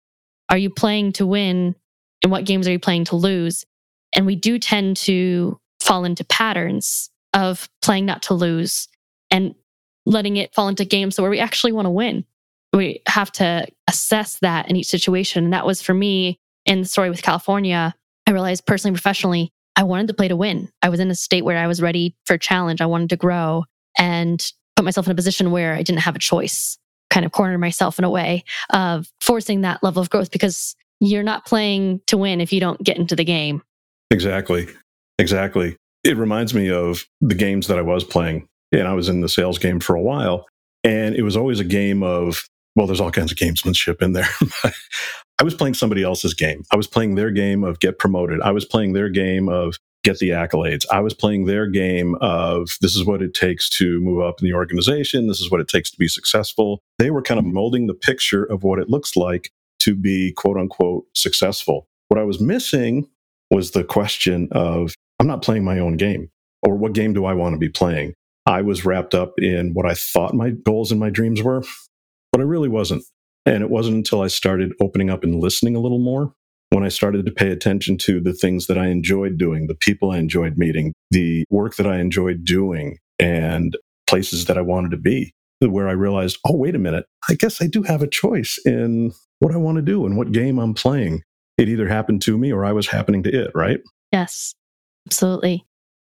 are 0.50 0.58
you 0.58 0.70
playing 0.70 1.14
to 1.14 1.28
win 1.28 1.76
and 2.24 2.32
what 2.32 2.46
games 2.46 2.68
are 2.68 2.72
you 2.72 2.80
playing 2.80 3.06
to 3.06 3.16
lose? 3.16 3.66
And 4.14 4.26
we 4.26 4.36
do 4.36 4.58
tend 4.60 4.98
to 4.98 5.60
fall 5.80 6.04
into 6.04 6.24
patterns 6.24 7.10
of 7.34 7.70
playing 7.82 8.06
not 8.06 8.24
to 8.24 8.34
lose 8.34 8.88
and 9.30 9.54
letting 10.06 10.38
it 10.38 10.54
fall 10.54 10.68
into 10.68 10.86
games 10.86 11.20
where 11.20 11.30
we 11.30 11.40
actually 11.40 11.72
want 11.72 11.86
to 11.86 11.92
win. 11.92 12.26
We 12.74 13.02
have 13.08 13.32
to 13.34 13.68
assess 13.88 14.40
that 14.40 14.70
in 14.70 14.76
each 14.76 14.88
situation. 14.88 15.44
And 15.44 15.54
that 15.54 15.66
was 15.66 15.82
for 15.82 15.94
me 15.94 16.40
in 16.66 16.82
the 16.82 16.88
story 16.88 17.10
with 17.10 17.22
California. 17.22 17.94
I 18.26 18.32
realized 18.32 18.66
personally, 18.66 18.96
professionally, 18.96 19.52
I 19.76 19.84
wanted 19.84 20.08
to 20.08 20.14
play 20.14 20.28
to 20.28 20.36
win. 20.36 20.70
I 20.82 20.90
was 20.90 21.00
in 21.00 21.12
a 21.12 21.16
state 21.16 21.46
where 21.46 21.58
I 21.58 21.68
was 21.68 21.82
ready 21.82 22.16
for 22.26 22.38
challenge. 22.38 22.82
I 22.82 22.86
wanted 22.88 23.10
to 23.10 23.18
grow 23.18 23.66
and 23.98 24.52
put 24.80 24.86
myself 24.86 25.08
in 25.08 25.12
a 25.12 25.16
position 25.16 25.52
where 25.52 25.74
I 25.74 25.84
didn't 25.84 26.00
have 26.00 26.16
a 26.16 26.20
choice, 26.20 26.78
kind 27.10 27.26
of 27.26 27.34
corner 27.34 27.58
myself 27.58 28.00
in 28.00 28.06
a 28.06 28.10
way 28.10 28.46
of 28.70 29.12
forcing 29.20 29.60
that 29.62 29.84
level 29.84 30.02
of 30.02 30.10
growth 30.10 30.32
because 30.32 30.74
you're 31.02 31.22
not 31.22 31.46
playing 31.46 32.00
to 32.08 32.18
win 32.18 32.40
if 32.40 32.54
you 32.54 32.62
don't 32.62 32.82
get 32.82 32.96
into 32.96 33.14
the 33.14 33.26
game. 33.26 33.62
Exactly. 34.10 34.70
Exactly. 35.18 35.76
It 36.06 36.16
reminds 36.16 36.54
me 36.54 36.70
of 36.70 37.06
the 37.20 37.36
games 37.36 37.68
that 37.68 37.78
I 37.78 37.82
was 37.82 38.06
playing. 38.06 38.48
And 38.72 38.88
I 38.88 38.94
was 38.94 39.10
in 39.10 39.20
the 39.20 39.28
sales 39.28 39.60
game 39.60 39.82
for 39.82 39.98
a 39.98 40.02
while. 40.02 40.46
And 40.86 41.14
it 41.14 41.24
was 41.24 41.36
always 41.36 41.60
a 41.60 41.66
game 41.66 42.02
of, 42.02 42.48
well, 42.78 42.88
there's 42.88 43.02
all 43.02 43.12
kinds 43.12 43.34
of 43.34 43.38
gamesmanship 43.38 44.02
in 44.02 44.14
there. 44.14 44.30
I 44.64 45.44
was 45.44 45.56
playing 45.56 45.74
somebody 45.74 46.04
else's 46.04 46.34
game. 46.34 46.64
I 46.72 46.78
was 46.78 46.88
playing 46.88 47.16
their 47.16 47.32
game 47.32 47.66
of 47.66 47.82
get 47.82 48.00
promoted. 48.00 48.40
I 48.40 48.52
was 48.52 48.64
playing 48.64 48.94
their 48.94 49.10
game 49.10 49.50
of 49.50 49.76
get 50.04 50.20
the 50.20 50.30
accolades. 50.30 50.86
I 50.92 51.02
was 51.02 51.14
playing 51.14 51.46
their 51.46 51.68
game 51.68 52.16
of 52.22 52.70
this 52.82 52.96
is 52.96 53.06
what 53.06 53.22
it 53.22 53.34
takes 53.34 53.70
to 53.78 54.00
move 54.00 54.22
up 54.22 54.42
in 54.42 54.48
the 54.48 54.54
organization. 54.54 55.28
This 55.28 55.42
is 55.42 55.52
what 55.52 55.62
it 55.62 55.68
takes 55.68 55.92
to 55.92 55.98
be 55.98 56.08
successful. 56.08 56.80
They 56.98 57.12
were 57.12 57.22
kind 57.22 57.40
of 57.40 57.46
molding 57.46 57.88
the 57.88 57.94
picture 57.94 58.44
of 58.44 58.64
what 58.64 58.80
it 58.80 58.90
looks 58.90 59.16
like 59.16 59.52
to 59.80 59.96
be 59.96 60.32
quote 60.34 60.58
unquote 60.58 61.06
successful. 61.16 61.88
What 62.08 62.20
I 62.20 62.24
was 62.24 62.40
missing 62.40 63.08
was 63.52 63.72
the 63.72 63.84
question 63.84 64.48
of 64.52 64.94
I'm 65.20 65.28
not 65.28 65.42
playing 65.42 65.64
my 65.64 65.80
own 65.80 65.98
game. 65.98 66.30
Or 66.64 66.76
what 66.76 66.94
game 66.94 67.14
do 67.14 67.26
I 67.26 67.34
want 67.34 67.54
to 67.54 67.60
be 67.60 67.70
playing? 67.70 68.14
I 68.46 68.62
was 68.62 68.84
wrapped 68.84 69.16
up 69.16 69.34
in 69.38 69.74
what 69.74 69.86
I 69.86 69.94
thought 69.94 70.34
my 70.34 70.50
goals 70.50 70.92
and 70.92 71.00
my 71.00 71.10
dreams 71.10 71.42
were, 71.42 71.64
but 72.32 72.42
I 72.42 72.44
really 72.44 72.68
wasn't. 72.68 73.04
And 73.46 73.64
it 73.64 73.70
wasn't 73.70 73.98
until 73.98 74.22
I 74.22 74.28
started 74.28 74.74
opening 74.82 75.10
up 75.10 75.24
and 75.24 75.40
listening 75.40 75.76
a 75.76 75.80
little 75.80 76.00
more 76.00 76.34
when 76.70 76.84
I 76.84 76.90
started 76.90 77.26
to 77.26 77.32
pay 77.32 77.52
attention 77.52 77.98
to 78.00 78.20
the 78.20 78.34
things 78.34 78.68
that 78.68 78.78
I 78.78 78.88
enjoyed 78.88 79.38
doing, 79.38 79.68
the 79.68 79.76
people 79.76 80.12
I 80.12 80.18
enjoyed 80.18 80.58
meeting, 80.58 80.94
the 81.12 81.44
work 81.50 81.76
that 81.78 81.88
I 81.88 82.00
enjoyed 82.00 82.46
doing, 82.46 82.98
and 83.18 83.76
places 84.08 84.46
that 84.46 84.58
I 84.58 84.62
wanted 84.62 84.92
to 84.92 84.98
be, 84.98 85.34
where 85.60 85.88
I 85.88 85.94
realized, 85.94 86.38
oh, 86.46 86.56
wait 86.56 86.76
a 86.76 86.80
minute, 86.80 87.06
I 87.30 87.34
guess 87.34 87.62
I 87.62 87.68
do 87.68 87.84
have 87.84 88.02
a 88.02 88.08
choice 88.08 88.60
in 88.66 89.12
what 89.40 89.54
I 89.54 89.58
want 89.58 89.78
to 89.78 89.82
do 89.82 90.06
and 90.06 90.18
what 90.18 90.32
game 90.32 90.60
I'm 90.60 90.74
playing. 90.74 91.22
It 91.58 91.70
either 91.70 91.88
happened 91.88 92.22
to 92.24 92.38
me 92.38 92.54
or 92.54 92.66
I 92.66 92.72
was 92.72 92.88
happening 92.88 93.24
to 93.24 93.30
it, 93.30 93.52
right? 93.54 93.82
Yes, 94.12 94.56
absolutely. 95.08 95.66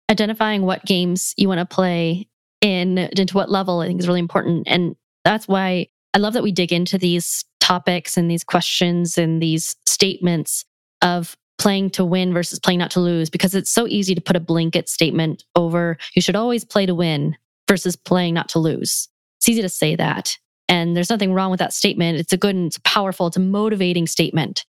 Identifying 0.10 0.64
what 0.64 0.86
games 0.86 1.34
you 1.38 1.48
want 1.48 1.60
to 1.60 1.66
play 1.66 2.28
in 2.62 2.98
into 2.98 3.36
what 3.36 3.52
level 3.52 3.82
I 3.82 3.88
think 3.88 4.00
is 4.00 4.08
really 4.08 4.20
important. 4.20 4.68
And 4.68 4.96
that's 5.24 5.48
why 5.48 5.88
I 6.14 6.20
love 6.20 6.34
that 6.34 6.44
we 6.44 6.52
dig 6.52 6.72
into 6.72 6.98
these 6.98 7.44
topics 7.64 8.18
and 8.18 8.30
these 8.30 8.44
questions 8.44 9.18
and 9.18 9.42
these 9.42 9.78
statements 9.86 10.66
of 11.02 11.38
playing 11.58 11.90
to 11.90 12.04
win 12.04 12.34
versus 12.34 12.60
playing 12.60 12.80
not 12.80 12.92
to 12.92 13.00
lose 13.00 13.30
because 13.30 13.56
it's 13.56 13.70
so 13.70 13.88
easy 13.88 14.14
to 14.14 14.20
put 14.20 14.36
a 14.36 14.40
blanket 14.42 14.90
statement 14.90 15.46
over 15.56 15.98
you 16.14 16.22
should 16.22 16.36
always 16.36 16.66
play 16.66 16.86
to 16.86 16.94
win 16.94 17.38
versus 17.70 17.96
playing 17.96 18.34
not 18.34 18.50
to 18.50 18.60
lose. 18.60 19.08
It's 19.40 19.48
easy 19.48 19.62
to 19.62 19.70
say 19.70 19.96
that. 19.96 20.38
And 20.68 20.96
there's 20.96 21.10
nothing 21.10 21.34
wrong 21.34 21.52
with 21.52 21.60
that 21.60 21.72
statement. 21.72 22.20
It's 22.20 22.34
a 22.34 22.38
good 22.38 22.54
and 22.54 22.68
it's 22.68 22.80
powerful, 22.84 23.28
it's 23.28 23.38
a 23.38 23.42
motivating 23.42 24.08
statement. 24.08 24.66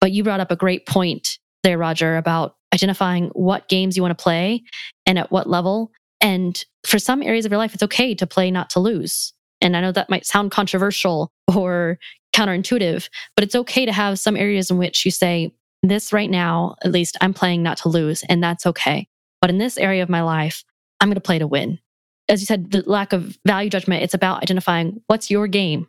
But 0.00 0.10
you 0.10 0.24
brought 0.24 0.40
up 0.40 0.50
a 0.50 0.56
great 0.56 0.84
point 0.84 1.38
there, 1.62 1.78
Roger, 1.78 2.16
about 2.16 2.56
identifying 2.74 3.28
what 3.34 3.68
games 3.68 3.96
you 3.96 4.02
want 4.02 4.18
to 4.18 4.22
play 4.22 4.64
and 5.06 5.16
at 5.16 5.30
what 5.30 5.48
level. 5.48 5.92
And 6.20 6.60
for 6.84 6.98
some 6.98 7.22
areas 7.22 7.46
of 7.46 7.52
your 7.52 7.58
life, 7.58 7.72
it's 7.72 7.84
okay 7.84 8.16
to 8.16 8.26
play 8.26 8.50
not 8.50 8.70
to 8.70 8.80
lose. 8.80 9.32
And 9.60 9.76
I 9.76 9.80
know 9.80 9.92
that 9.92 10.10
might 10.10 10.26
sound 10.26 10.50
controversial 10.50 11.30
or 11.54 11.98
counterintuitive, 12.34 13.08
but 13.36 13.44
it's 13.44 13.54
okay 13.54 13.86
to 13.86 13.92
have 13.92 14.18
some 14.18 14.36
areas 14.36 14.70
in 14.70 14.78
which 14.78 15.04
you 15.04 15.10
say, 15.10 15.52
this 15.82 16.12
right 16.12 16.30
now, 16.30 16.76
at 16.84 16.92
least 16.92 17.16
I'm 17.20 17.34
playing 17.34 17.62
not 17.62 17.78
to 17.78 17.88
lose, 17.88 18.22
and 18.28 18.42
that's 18.42 18.66
okay. 18.66 19.08
But 19.40 19.50
in 19.50 19.58
this 19.58 19.76
area 19.76 20.02
of 20.02 20.08
my 20.08 20.22
life, 20.22 20.64
I'm 21.00 21.08
going 21.08 21.16
to 21.16 21.20
play 21.20 21.38
to 21.38 21.46
win. 21.46 21.80
As 22.28 22.40
you 22.40 22.46
said, 22.46 22.70
the 22.70 22.82
lack 22.86 23.12
of 23.12 23.36
value 23.44 23.68
judgment, 23.68 24.02
it's 24.02 24.14
about 24.14 24.42
identifying 24.42 25.02
what's 25.08 25.30
your 25.30 25.48
game? 25.48 25.88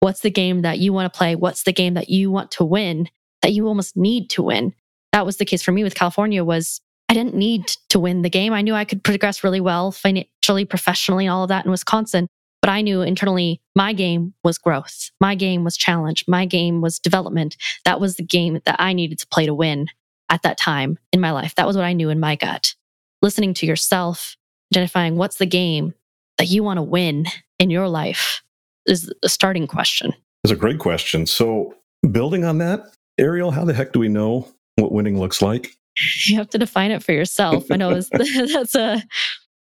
What's 0.00 0.20
the 0.20 0.30
game 0.30 0.62
that 0.62 0.78
you 0.78 0.92
want 0.92 1.12
to 1.12 1.16
play? 1.16 1.36
What's 1.36 1.62
the 1.62 1.72
game 1.72 1.94
that 1.94 2.08
you 2.08 2.30
want 2.30 2.50
to 2.52 2.64
win 2.64 3.08
that 3.42 3.52
you 3.52 3.68
almost 3.68 3.96
need 3.96 4.30
to 4.30 4.42
win? 4.42 4.74
That 5.12 5.24
was 5.24 5.36
the 5.36 5.44
case 5.44 5.62
for 5.62 5.72
me 5.72 5.84
with 5.84 5.94
California 5.94 6.42
was 6.42 6.80
I 7.08 7.14
didn't 7.14 7.34
need 7.34 7.66
to 7.90 7.98
win 7.98 8.22
the 8.22 8.30
game. 8.30 8.52
I 8.52 8.62
knew 8.62 8.74
I 8.74 8.84
could 8.84 9.04
progress 9.04 9.44
really 9.44 9.60
well 9.60 9.92
financially, 9.92 10.64
professionally, 10.64 11.28
all 11.28 11.42
of 11.42 11.48
that 11.48 11.64
in 11.64 11.70
Wisconsin. 11.70 12.28
But 12.62 12.70
I 12.70 12.82
knew 12.82 13.00
internally 13.00 13.60
my 13.74 13.92
game 13.92 14.34
was 14.44 14.58
growth. 14.58 15.10
My 15.20 15.34
game 15.34 15.64
was 15.64 15.76
challenge. 15.76 16.24
My 16.28 16.44
game 16.44 16.80
was 16.80 16.98
development. 16.98 17.56
That 17.84 18.00
was 18.00 18.16
the 18.16 18.22
game 18.22 18.60
that 18.64 18.76
I 18.78 18.92
needed 18.92 19.18
to 19.20 19.26
play 19.28 19.46
to 19.46 19.54
win 19.54 19.86
at 20.28 20.42
that 20.42 20.58
time 20.58 20.98
in 21.12 21.20
my 21.20 21.32
life. 21.32 21.54
That 21.54 21.66
was 21.66 21.76
what 21.76 21.84
I 21.84 21.92
knew 21.92 22.10
in 22.10 22.20
my 22.20 22.36
gut. 22.36 22.74
Listening 23.22 23.54
to 23.54 23.66
yourself, 23.66 24.36
identifying 24.72 25.16
what's 25.16 25.38
the 25.38 25.46
game 25.46 25.94
that 26.38 26.48
you 26.48 26.62
want 26.62 26.78
to 26.78 26.82
win 26.82 27.26
in 27.58 27.70
your 27.70 27.88
life 27.88 28.42
is 28.86 29.12
the 29.22 29.28
starting 29.28 29.66
question. 29.66 30.12
That's 30.42 30.52
a 30.52 30.56
great 30.56 30.78
question. 30.78 31.26
So, 31.26 31.74
building 32.10 32.44
on 32.44 32.58
that, 32.58 32.94
Ariel, 33.18 33.50
how 33.50 33.64
the 33.64 33.74
heck 33.74 33.92
do 33.92 34.00
we 34.00 34.08
know 34.08 34.48
what 34.76 34.92
winning 34.92 35.18
looks 35.18 35.42
like? 35.42 35.76
You 36.24 36.36
have 36.36 36.48
to 36.50 36.58
define 36.58 36.92
it 36.92 37.02
for 37.02 37.12
yourself. 37.12 37.70
I 37.70 37.76
know 37.76 38.00
that's 38.12 38.74
a 38.74 39.02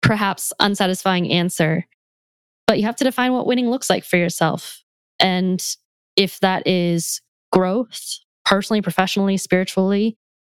perhaps 0.01 0.53
unsatisfying 0.59 1.31
answer, 1.31 1.85
but 2.71 2.79
you 2.79 2.85
have 2.85 2.95
to 2.95 3.03
define 3.03 3.33
what 3.33 3.45
winning 3.45 3.69
looks 3.69 3.89
like 3.89 4.05
for 4.05 4.15
yourself. 4.15 4.81
And 5.19 5.61
if 6.15 6.39
that 6.39 6.65
is 6.65 7.19
growth, 7.51 8.01
personally, 8.45 8.81
professionally, 8.81 9.35
spiritually, 9.35 10.15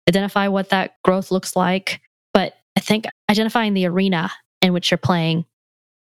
identify 0.09 0.47
what 0.47 0.69
that 0.69 0.93
growth 1.03 1.33
looks 1.33 1.57
like. 1.57 2.01
But 2.33 2.55
I 2.77 2.81
think 2.81 3.07
identifying 3.29 3.75
the 3.75 3.87
arena 3.87 4.31
in 4.63 4.73
which 4.73 4.93
you're 4.93 4.99
playing 4.99 5.45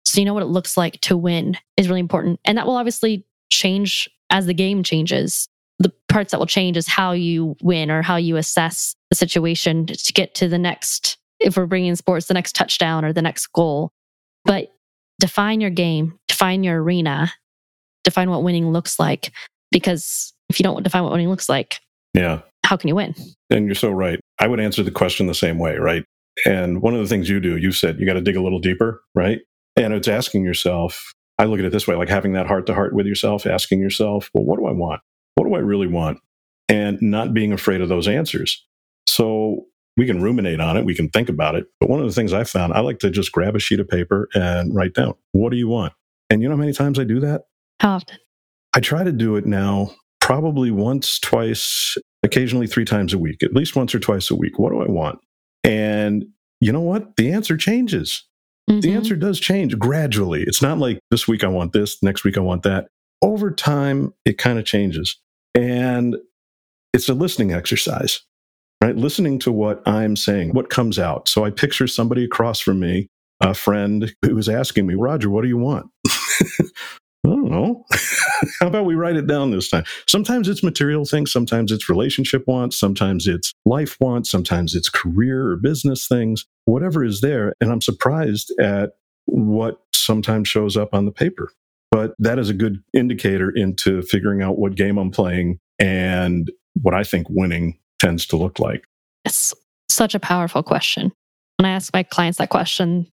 so 0.03 0.19
you 0.19 0.25
know 0.25 0.33
what 0.33 0.43
it 0.43 0.47
looks 0.47 0.75
like 0.75 0.99
to 1.03 1.15
win 1.15 1.57
is 1.77 1.87
really 1.87 2.01
important. 2.01 2.41
And 2.43 2.57
that 2.57 2.65
will 2.65 2.75
obviously 2.75 3.25
change 3.49 4.09
as 4.29 4.45
the 4.45 4.53
game 4.53 4.83
changes. 4.83 5.47
The 5.79 5.93
parts 6.09 6.31
that 6.31 6.39
will 6.39 6.47
change 6.47 6.75
is 6.75 6.87
how 6.87 7.13
you 7.13 7.55
win 7.61 7.89
or 7.89 8.01
how 8.01 8.17
you 8.17 8.35
assess 8.35 8.93
the 9.09 9.15
situation 9.15 9.85
to 9.85 10.11
get 10.11 10.35
to 10.35 10.49
the 10.49 10.57
next, 10.57 11.17
if 11.39 11.55
we're 11.55 11.65
bringing 11.65 11.95
sports, 11.95 12.25
the 12.25 12.33
next 12.33 12.55
touchdown 12.55 13.05
or 13.05 13.13
the 13.13 13.21
next 13.21 13.47
goal. 13.53 13.93
But 14.43 14.73
define 15.21 15.61
your 15.61 15.69
game, 15.69 16.19
define 16.27 16.63
your 16.63 16.83
arena, 16.83 17.31
define 18.03 18.29
what 18.29 18.43
winning 18.43 18.71
looks 18.71 18.99
like. 18.99 19.31
Because 19.71 20.33
if 20.49 20.59
you 20.59 20.63
don't 20.63 20.83
define 20.83 21.03
what 21.03 21.13
winning 21.13 21.29
looks 21.29 21.47
like, 21.47 21.79
yeah, 22.13 22.41
how 22.65 22.75
can 22.75 22.89
you 22.89 22.95
win? 22.95 23.15
And 23.49 23.67
you're 23.67 23.75
so 23.75 23.91
right. 23.91 24.19
I 24.39 24.47
would 24.47 24.59
answer 24.59 24.83
the 24.83 24.91
question 24.91 25.27
the 25.27 25.33
same 25.33 25.57
way, 25.59 25.77
right? 25.77 26.03
And 26.45 26.81
one 26.81 26.93
of 26.93 26.99
the 26.99 27.07
things 27.07 27.29
you 27.29 27.39
do, 27.39 27.55
you 27.57 27.71
said 27.71 27.99
you 27.99 28.05
got 28.05 28.13
to 28.13 28.21
dig 28.21 28.35
a 28.35 28.41
little 28.41 28.59
deeper, 28.59 29.01
right? 29.15 29.39
And 29.77 29.93
it's 29.93 30.07
asking 30.07 30.43
yourself, 30.43 31.13
I 31.37 31.45
look 31.45 31.59
at 31.59 31.65
it 31.65 31.71
this 31.71 31.87
way, 31.87 31.95
like 31.95 32.09
having 32.09 32.33
that 32.33 32.47
heart 32.47 32.65
to 32.65 32.73
heart 32.73 32.93
with 32.93 33.05
yourself, 33.05 33.45
asking 33.45 33.79
yourself, 33.79 34.29
well, 34.33 34.43
what 34.43 34.59
do 34.59 34.65
I 34.65 34.73
want? 34.73 35.01
What 35.35 35.47
do 35.47 35.55
I 35.55 35.59
really 35.59 35.87
want? 35.87 36.19
And 36.67 37.01
not 37.01 37.33
being 37.33 37.53
afraid 37.53 37.81
of 37.81 37.89
those 37.89 38.07
answers. 38.07 38.65
So 39.07 39.65
we 39.97 40.05
can 40.05 40.21
ruminate 40.21 40.59
on 40.59 40.77
it, 40.77 40.85
we 40.85 40.95
can 40.95 41.09
think 41.09 41.29
about 41.29 41.55
it. 41.55 41.65
But 41.79 41.89
one 41.89 41.99
of 41.99 42.05
the 42.05 42.13
things 42.13 42.33
I 42.33 42.43
found, 42.43 42.73
I 42.73 42.79
like 42.79 42.99
to 42.99 43.09
just 43.09 43.31
grab 43.31 43.55
a 43.55 43.59
sheet 43.59 43.79
of 43.79 43.87
paper 43.87 44.29
and 44.33 44.73
write 44.73 44.93
down, 44.93 45.13
what 45.33 45.51
do 45.51 45.57
you 45.57 45.67
want? 45.67 45.93
And 46.29 46.41
you 46.41 46.47
know 46.47 46.55
how 46.55 46.61
many 46.61 46.73
times 46.73 46.97
I 46.97 47.03
do 47.03 47.19
that? 47.19 47.43
How 47.79 47.95
often? 47.95 48.17
I 48.73 48.79
try 48.79 49.03
to 49.03 49.11
do 49.11 49.35
it 49.35 49.45
now 49.45 49.91
probably 50.21 50.71
once, 50.71 51.19
twice, 51.19 51.97
occasionally 52.23 52.67
three 52.67 52.85
times 52.85 53.13
a 53.13 53.17
week, 53.17 53.43
at 53.43 53.53
least 53.53 53.75
once 53.75 53.93
or 53.93 53.99
twice 53.99 54.31
a 54.31 54.35
week. 54.35 54.57
What 54.57 54.71
do 54.71 54.81
I 54.81 54.89
want? 54.89 55.19
And 55.63 56.25
you 56.61 56.71
know 56.71 56.81
what? 56.81 57.17
The 57.17 57.31
answer 57.31 57.57
changes. 57.57 58.23
Mm-hmm. 58.69 58.79
The 58.79 58.93
answer 58.93 59.15
does 59.15 59.39
change 59.39 59.77
gradually. 59.77 60.43
It's 60.43 60.61
not 60.61 60.77
like 60.77 60.99
this 61.09 61.27
week 61.27 61.43
I 61.43 61.47
want 61.47 61.73
this, 61.73 62.01
next 62.01 62.23
week 62.23 62.37
I 62.37 62.41
want 62.41 62.63
that. 62.63 62.87
Over 63.21 63.51
time, 63.51 64.13
it 64.25 64.37
kind 64.37 64.57
of 64.57 64.65
changes. 64.65 65.17
And 65.53 66.15
it's 66.93 67.09
a 67.09 67.13
listening 67.13 67.51
exercise 67.51 68.21
right? 68.81 68.95
Listening 68.95 69.39
to 69.39 69.51
what 69.51 69.87
I'm 69.87 70.15
saying, 70.15 70.51
what 70.51 70.69
comes 70.69 70.97
out. 70.99 71.29
So 71.29 71.45
I 71.45 71.51
picture 71.51 71.87
somebody 71.87 72.25
across 72.25 72.59
from 72.59 72.79
me, 72.79 73.07
a 73.39 73.53
friend 73.53 74.13
who 74.23 74.35
was 74.35 74.49
asking 74.49 74.87
me, 74.87 74.95
Roger, 74.95 75.29
what 75.29 75.43
do 75.43 75.47
you 75.47 75.57
want? 75.57 75.89
I 77.23 77.29
don't 77.29 77.51
know. 77.51 77.85
How 78.59 78.67
about 78.67 78.85
we 78.85 78.95
write 78.95 79.15
it 79.15 79.27
down 79.27 79.51
this 79.51 79.69
time? 79.69 79.83
Sometimes 80.07 80.47
it's 80.49 80.63
material 80.63 81.05
things, 81.05 81.31
sometimes 81.31 81.71
it's 81.71 81.87
relationship 81.87 82.43
wants, 82.47 82.79
sometimes 82.79 83.27
it's 83.27 83.53
life 83.65 83.95
wants, 84.01 84.31
sometimes 84.31 84.73
it's 84.73 84.89
career 84.89 85.49
or 85.49 85.57
business 85.57 86.07
things, 86.07 86.45
whatever 86.65 87.03
is 87.05 87.21
there. 87.21 87.53
And 87.61 87.71
I'm 87.71 87.81
surprised 87.81 88.51
at 88.59 88.93
what 89.25 89.81
sometimes 89.93 90.47
shows 90.47 90.75
up 90.75 90.93
on 90.93 91.05
the 91.05 91.11
paper. 91.11 91.51
But 91.91 92.15
that 92.17 92.39
is 92.39 92.49
a 92.49 92.53
good 92.53 92.81
indicator 92.93 93.51
into 93.51 94.01
figuring 94.01 94.41
out 94.41 94.57
what 94.57 94.75
game 94.75 94.97
I'm 94.97 95.11
playing 95.11 95.59
and 95.77 96.49
what 96.81 96.93
I 96.95 97.03
think 97.03 97.27
winning 97.29 97.77
tends 98.01 98.25
to 98.27 98.35
look 98.35 98.59
like? 98.59 98.83
It's 99.23 99.53
such 99.89 100.15
a 100.15 100.19
powerful 100.19 100.63
question. 100.63 101.11
When 101.57 101.65
I 101.65 101.71
ask 101.71 101.93
my 101.93 102.03
clients 102.03 102.39
that 102.39 102.49
question, 102.49 103.07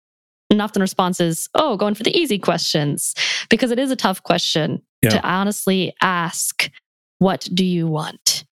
and 0.51 0.63
often 0.63 0.81
the 0.81 0.85
response 0.85 1.21
is, 1.21 1.49
oh, 1.55 1.77
going 1.77 1.95
for 1.95 2.03
the 2.03 2.17
easy 2.17 2.39
questions, 2.39 3.15
because 3.49 3.71
it 3.71 3.79
is 3.79 3.91
a 3.91 3.97
tough 3.97 4.23
question 4.23 4.83
yeah. 5.03 5.11
to 5.11 5.27
honestly 5.27 5.95
ask, 6.03 6.71
what 7.19 7.49
do 7.55 7.65
you 7.65 7.87
want? 7.87 8.45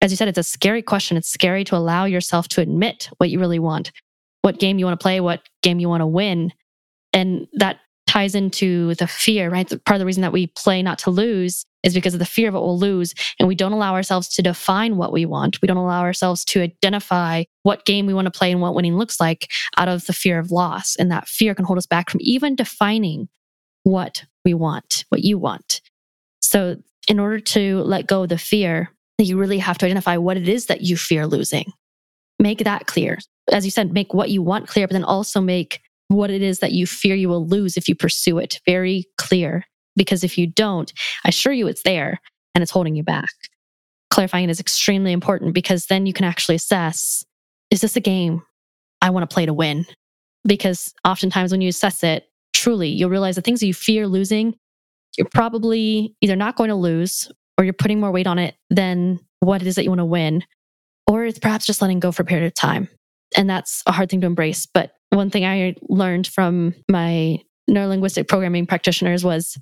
As 0.00 0.12
you 0.12 0.16
said, 0.16 0.28
it's 0.28 0.38
a 0.38 0.44
scary 0.44 0.82
question. 0.82 1.16
It's 1.16 1.28
scary 1.28 1.64
to 1.64 1.76
allow 1.76 2.04
yourself 2.04 2.48
to 2.48 2.60
admit 2.60 3.10
what 3.18 3.28
you 3.28 3.40
really 3.40 3.58
want, 3.58 3.90
what 4.42 4.60
game 4.60 4.78
you 4.78 4.84
want 4.86 4.98
to 4.98 5.02
play, 5.02 5.20
what 5.20 5.42
game 5.62 5.80
you 5.80 5.88
want 5.88 6.00
to 6.00 6.06
win. 6.06 6.52
And 7.12 7.48
that 7.54 7.80
ties 8.06 8.34
into 8.34 8.94
the 8.94 9.06
fear, 9.06 9.50
right? 9.50 9.68
Part 9.84 9.96
of 9.96 9.98
the 9.98 10.06
reason 10.06 10.22
that 10.22 10.32
we 10.32 10.46
play 10.46 10.82
not 10.82 11.00
to 11.00 11.10
lose 11.10 11.66
is 11.82 11.94
because 11.94 12.14
of 12.14 12.20
the 12.20 12.26
fear 12.26 12.48
of 12.48 12.54
what 12.54 12.62
we'll 12.62 12.78
lose. 12.78 13.14
And 13.38 13.48
we 13.48 13.54
don't 13.54 13.72
allow 13.72 13.94
ourselves 13.94 14.28
to 14.30 14.42
define 14.42 14.96
what 14.96 15.12
we 15.12 15.24
want. 15.26 15.60
We 15.62 15.66
don't 15.68 15.76
allow 15.76 16.02
ourselves 16.02 16.44
to 16.46 16.60
identify 16.60 17.44
what 17.62 17.84
game 17.84 18.06
we 18.06 18.14
want 18.14 18.26
to 18.26 18.38
play 18.38 18.52
and 18.52 18.60
what 18.60 18.74
winning 18.74 18.96
looks 18.96 19.20
like 19.20 19.50
out 19.76 19.88
of 19.88 20.06
the 20.06 20.12
fear 20.12 20.38
of 20.38 20.50
loss. 20.50 20.96
And 20.96 21.10
that 21.10 21.28
fear 21.28 21.54
can 21.54 21.64
hold 21.64 21.78
us 21.78 21.86
back 21.86 22.10
from 22.10 22.20
even 22.22 22.54
defining 22.54 23.28
what 23.82 24.24
we 24.44 24.54
want, 24.54 25.04
what 25.08 25.22
you 25.22 25.38
want. 25.38 25.80
So, 26.40 26.76
in 27.08 27.18
order 27.18 27.40
to 27.40 27.82
let 27.82 28.06
go 28.06 28.24
of 28.24 28.28
the 28.28 28.38
fear, 28.38 28.90
you 29.18 29.38
really 29.38 29.58
have 29.58 29.78
to 29.78 29.86
identify 29.86 30.16
what 30.16 30.36
it 30.36 30.48
is 30.48 30.66
that 30.66 30.82
you 30.82 30.96
fear 30.96 31.26
losing. 31.26 31.72
Make 32.38 32.64
that 32.64 32.86
clear. 32.86 33.18
As 33.50 33.64
you 33.64 33.70
said, 33.70 33.92
make 33.92 34.14
what 34.14 34.30
you 34.30 34.42
want 34.42 34.68
clear, 34.68 34.86
but 34.86 34.92
then 34.92 35.04
also 35.04 35.40
make 35.40 35.80
what 36.08 36.30
it 36.30 36.42
is 36.42 36.58
that 36.58 36.72
you 36.72 36.86
fear 36.86 37.14
you 37.14 37.28
will 37.28 37.46
lose 37.46 37.76
if 37.76 37.88
you 37.88 37.94
pursue 37.94 38.38
it 38.38 38.60
very 38.66 39.06
clear 39.16 39.64
because 40.00 40.24
if 40.24 40.38
you 40.38 40.46
don't, 40.46 40.90
I 41.26 41.28
assure 41.28 41.52
you 41.52 41.66
it's 41.66 41.82
there 41.82 42.22
and 42.54 42.62
it's 42.62 42.70
holding 42.70 42.96
you 42.96 43.02
back. 43.02 43.28
Clarifying 44.08 44.48
is 44.48 44.58
extremely 44.58 45.12
important 45.12 45.52
because 45.52 45.86
then 45.86 46.06
you 46.06 46.14
can 46.14 46.24
actually 46.24 46.54
assess 46.54 47.22
is 47.70 47.82
this 47.82 47.96
a 47.96 48.00
game 48.00 48.40
I 49.02 49.10
want 49.10 49.28
to 49.28 49.32
play 49.32 49.44
to 49.44 49.52
win? 49.52 49.84
Because 50.46 50.94
oftentimes 51.04 51.52
when 51.52 51.60
you 51.60 51.68
assess 51.68 52.02
it, 52.02 52.30
truly, 52.54 52.88
you'll 52.88 53.10
realize 53.10 53.36
the 53.36 53.42
things 53.42 53.60
that 53.60 53.66
you 53.66 53.74
fear 53.74 54.08
losing, 54.08 54.56
you're 55.18 55.28
probably 55.28 56.16
either 56.22 56.34
not 56.34 56.56
going 56.56 56.70
to 56.70 56.76
lose 56.76 57.30
or 57.58 57.64
you're 57.64 57.74
putting 57.74 58.00
more 58.00 58.10
weight 58.10 58.26
on 58.26 58.38
it 58.38 58.54
than 58.70 59.20
what 59.40 59.60
it 59.60 59.68
is 59.68 59.74
that 59.74 59.84
you 59.84 59.90
want 59.90 60.00
to 60.00 60.06
win, 60.06 60.42
or 61.06 61.26
it's 61.26 61.38
perhaps 61.38 61.66
just 61.66 61.82
letting 61.82 62.00
go 62.00 62.10
for 62.10 62.22
a 62.22 62.26
period 62.26 62.46
of 62.46 62.54
time. 62.54 62.88
And 63.36 63.50
that's 63.50 63.82
a 63.84 63.92
hard 63.92 64.08
thing 64.08 64.22
to 64.22 64.26
embrace. 64.26 64.64
But 64.64 64.92
one 65.10 65.28
thing 65.28 65.44
I 65.44 65.74
learned 65.82 66.26
from 66.26 66.74
my 66.88 67.38
neurolinguistic 67.70 68.28
programming 68.28 68.66
practitioners 68.66 69.24
was 69.24 69.58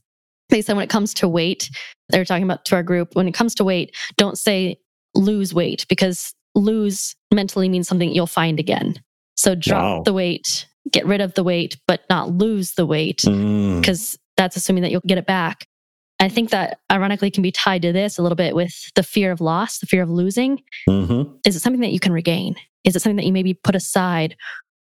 they 0.51 0.63
said 0.63 0.77
when 0.77 0.85
it 0.85 0.91
comes 0.91 1.15
to 1.15 1.29
weight, 1.29 1.71
they 2.11 2.19
were 2.19 2.25
talking 2.25 2.45
about 2.45 2.65
to 2.67 2.75
our 2.75 2.83
group, 2.83 3.15
when 3.15 3.29
it 3.29 3.35
comes 3.35 3.55
to 3.57 3.65
weight, 3.65 3.95
don't 4.17 4.39
say 4.39 4.79
lose 5.15 5.53
weight 5.55 5.87
because 5.89 6.35
lose 6.55 7.15
mentally 7.33 7.69
means 7.69 7.89
something 7.89 8.11
you'll 8.13 8.27
find 8.27 8.59
again. 8.59 8.95
So 9.37 9.55
drop 9.55 9.83
Wow. 9.99 10.03
the 10.05 10.13
weight, 10.13 10.67
get 10.91 11.07
rid 11.07 11.21
of 11.21 11.35
the 11.35 11.45
weight, 11.45 11.77
but 11.87 12.01
not 12.11 12.31
lose 12.33 12.73
the 12.73 12.87
weight 12.87 13.19
Mm, 13.27 13.81
because 13.81 14.19
that's 14.37 14.57
assuming 14.57 14.83
that 14.83 14.91
you'll 14.91 15.03
get 15.07 15.19
it 15.19 15.27
back. 15.27 15.67
I 16.21 16.29
think 16.29 16.51
that 16.51 16.81
ironically 16.91 17.31
can 17.31 17.43
be 17.43 17.53
tied 17.53 17.83
to 17.83 17.93
this 17.93 18.19
a 18.19 18.23
little 18.23 18.35
bit 18.37 18.55
with 18.57 18.75
the 18.97 19.05
fear 19.05 19.31
of 19.31 19.41
loss, 19.41 19.79
the 19.79 19.87
fear 19.87 20.03
of 20.03 20.11
losing. 20.11 20.61
mhm. 20.89 21.39
Is 21.47 21.55
it 21.55 21.61
something 21.61 21.83
that 21.83 21.93
you 21.93 22.01
can 22.01 22.13
regain? 22.13 22.57
Is 22.85 22.97
it 22.97 23.03
something 23.03 23.17
that 23.17 23.27
you 23.27 23.33
maybe 23.33 23.55
put 23.55 23.77
aside 23.77 24.35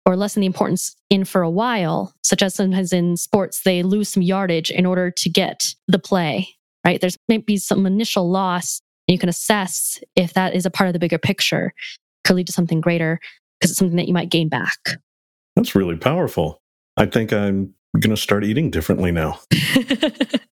or 0.07 0.17
lessen 0.17 0.41
the 0.41 0.47
importance 0.47 0.95
in 1.11 1.25
for 1.25 1.43
a 1.43 1.51
while, 1.51 2.15
such 2.23 2.43
as 2.43 2.55
sometimes 2.55 2.93
in 2.93 3.17
sports, 3.17 3.63
they 3.65 3.83
lose 3.83 4.09
some 4.09 4.23
yardage 4.23 4.71
in 4.71 4.87
order 4.87 5.11
to 5.11 5.29
get 5.31 5.75
the 5.89 5.99
play, 5.99 6.49
right? 6.85 7.01
There's 7.01 7.17
maybe 7.29 7.57
some 7.57 7.87
initial 7.87 8.31
loss, 8.31 8.81
and 9.09 9.15
you 9.15 9.19
can 9.19 9.29
assess 9.29 9.99
if 10.17 10.35
that 10.35 10.55
is 10.55 10.67
a 10.67 10.71
part 10.71 10.89
of 10.89 10.93
the 10.93 10.99
bigger 10.99 11.19
picture, 11.19 11.73
could 12.25 12.37
lead 12.37 12.47
to 12.47 12.53
something 12.53 12.81
greater 12.81 13.19
because 13.61 13.71
it's 13.71 13.79
something 13.79 13.97
that 13.97 14.09
you 14.09 14.15
might 14.15 14.31
gain 14.31 14.49
back. 14.49 14.79
That's 15.57 15.75
really 15.75 15.97
powerful. 15.97 16.61
I 16.97 17.07
think 17.07 17.33
I'm 17.33 17.75
going 17.99 18.15
to 18.15 18.21
start 18.21 18.45
eating 18.45 18.71
differently 18.71 19.13
now. 19.13 19.41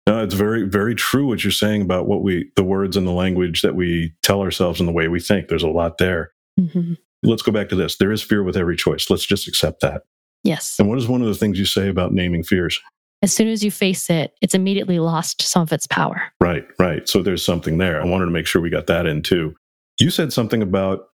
No, 0.08 0.24
it's 0.24 0.34
very, 0.34 0.67
very 0.67 0.96
true 0.96 1.27
what 1.27 1.43
you're 1.43 1.51
saying 1.51 1.84
about 1.84 2.08
what 2.08 2.24
we, 2.24 2.51
the 2.55 2.63
words 2.63 2.98
and 2.98 3.05
the 3.08 3.12
language 3.12 3.62
that 3.62 3.75
we 3.75 4.13
tell 4.24 4.41
ourselves 4.41 4.79
and 4.79 4.89
the 4.89 4.91
way 4.93 5.08
we 5.08 5.20
think. 5.20 5.48
There's 5.48 5.63
a 5.63 5.70
lot 5.70 6.00
there. 6.00 6.31
Mhm. 6.60 6.98
Let's 7.23 7.41
go 7.41 7.51
back 7.51 7.69
to 7.69 7.75
this. 7.75 7.97
There 7.97 8.11
is 8.11 8.21
fear 8.21 8.43
with 8.43 8.57
every 8.57 8.75
choice. 8.75 9.09
Let's 9.09 9.25
just 9.25 9.47
accept 9.47 9.81
that. 9.81 10.03
Yes. 10.43 10.75
And 10.79 10.89
what 10.89 10.97
is 10.97 11.07
one 11.07 11.21
of 11.21 11.27
the 11.27 11.35
things 11.35 11.59
you 11.59 11.65
say 11.65 11.87
about 11.87 12.13
naming 12.13 12.43
fears? 12.43 12.79
As 13.21 13.31
soon 13.31 13.47
as 13.47 13.63
you 13.63 13.69
face 13.69 14.09
it, 14.09 14.33
it's 14.41 14.55
immediately 14.55 14.97
lost 14.97 15.43
some 15.43 15.61
of 15.61 15.71
its 15.71 15.85
power. 15.85 16.23
Right, 16.39 16.65
right. 16.79 17.07
So 17.07 17.21
there's 17.21 17.45
something 17.45 17.77
there. 17.77 18.01
I 18.01 18.05
wanted 18.05 18.25
to 18.25 18.31
make 18.31 18.47
sure 18.47 18.61
we 18.61 18.71
got 18.71 18.87
that 18.87 19.05
in 19.05 19.21
too. 19.21 19.55
You 19.99 20.09
said 20.09 20.33
something 20.33 20.63
about 20.63 21.09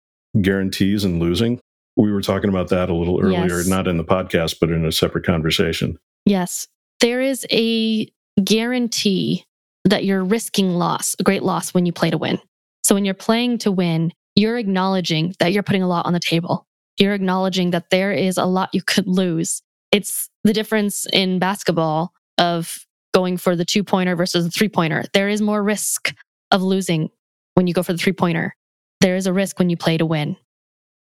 guarantees 0.42 1.06
and 1.06 1.22
losing. 1.22 1.62
We 1.96 2.12
were 2.12 2.22
talking 2.22 2.50
about 2.50 2.68
that 2.70 2.90
a 2.90 2.94
little 2.94 3.22
earlier, 3.22 3.58
Yes. 3.60 3.68
not 3.68 3.88
in 3.88 3.96
the 3.98 4.04
podcast, 4.04 4.58
but 4.60 4.70
in 4.72 4.84
a 4.84 4.92
separate 4.92 5.26
conversation. 5.26 5.98
Yes. 6.26 6.68
There 7.00 7.22
is 7.22 7.46
a 7.52 8.12
guarantee 8.44 9.46
that 9.86 10.04
you're 10.04 10.24
risking 10.24 10.72
loss, 10.72 11.16
a 11.20 11.24
great 11.24 11.44
loss 11.44 11.74
when 11.74 11.86
you 11.86 11.94
play 11.94 12.10
to 12.10 12.18
win. 12.18 12.40
So 12.84 12.96
when 12.96 13.06
you're 13.06 13.14
playing 13.14 13.60
to 13.60 13.72
win, 13.72 14.12
you're 14.36 14.58
acknowledging 14.58 15.36
that 15.40 15.54
you're 15.54 15.64
putting 15.64 15.84
a 15.84 15.88
lot 15.88 16.06
on 16.06 16.14
the 16.14 16.20
table. 16.20 16.68
You're 16.98 17.14
acknowledging 17.14 17.72
that 17.72 17.90
there 17.90 18.12
is 18.12 18.38
a 18.38 18.46
lot 18.46 18.70
you 18.74 18.82
could 18.82 19.08
lose. 19.08 19.62
It's 19.92 20.30
the 20.44 20.54
difference 20.54 21.06
in 21.12 21.40
basketball 21.40 22.14
of 22.38 22.86
going 23.14 23.38
for 23.38 23.56
the 23.56 23.66
two 23.66 23.84
pointer 23.84 24.16
versus 24.16 24.46
the 24.46 24.52
three 24.52 24.70
pointer. 24.70 25.04
There 25.14 25.30
is 25.30 25.42
more 25.42 25.64
risk 25.64 26.14
of 26.52 26.62
losing 26.62 27.10
when 27.54 27.68
you 27.68 27.74
go 27.74 27.84
for 27.84 27.94
the 27.94 28.00
three 28.00 28.14
pointer. 28.14 28.56
There 29.02 29.16
is 29.16 29.28
a 29.28 29.34
risk 29.34 29.60
when 29.60 29.70
you 29.70 29.78
play 29.78 29.98
to 29.98 30.06
win. 30.06 30.38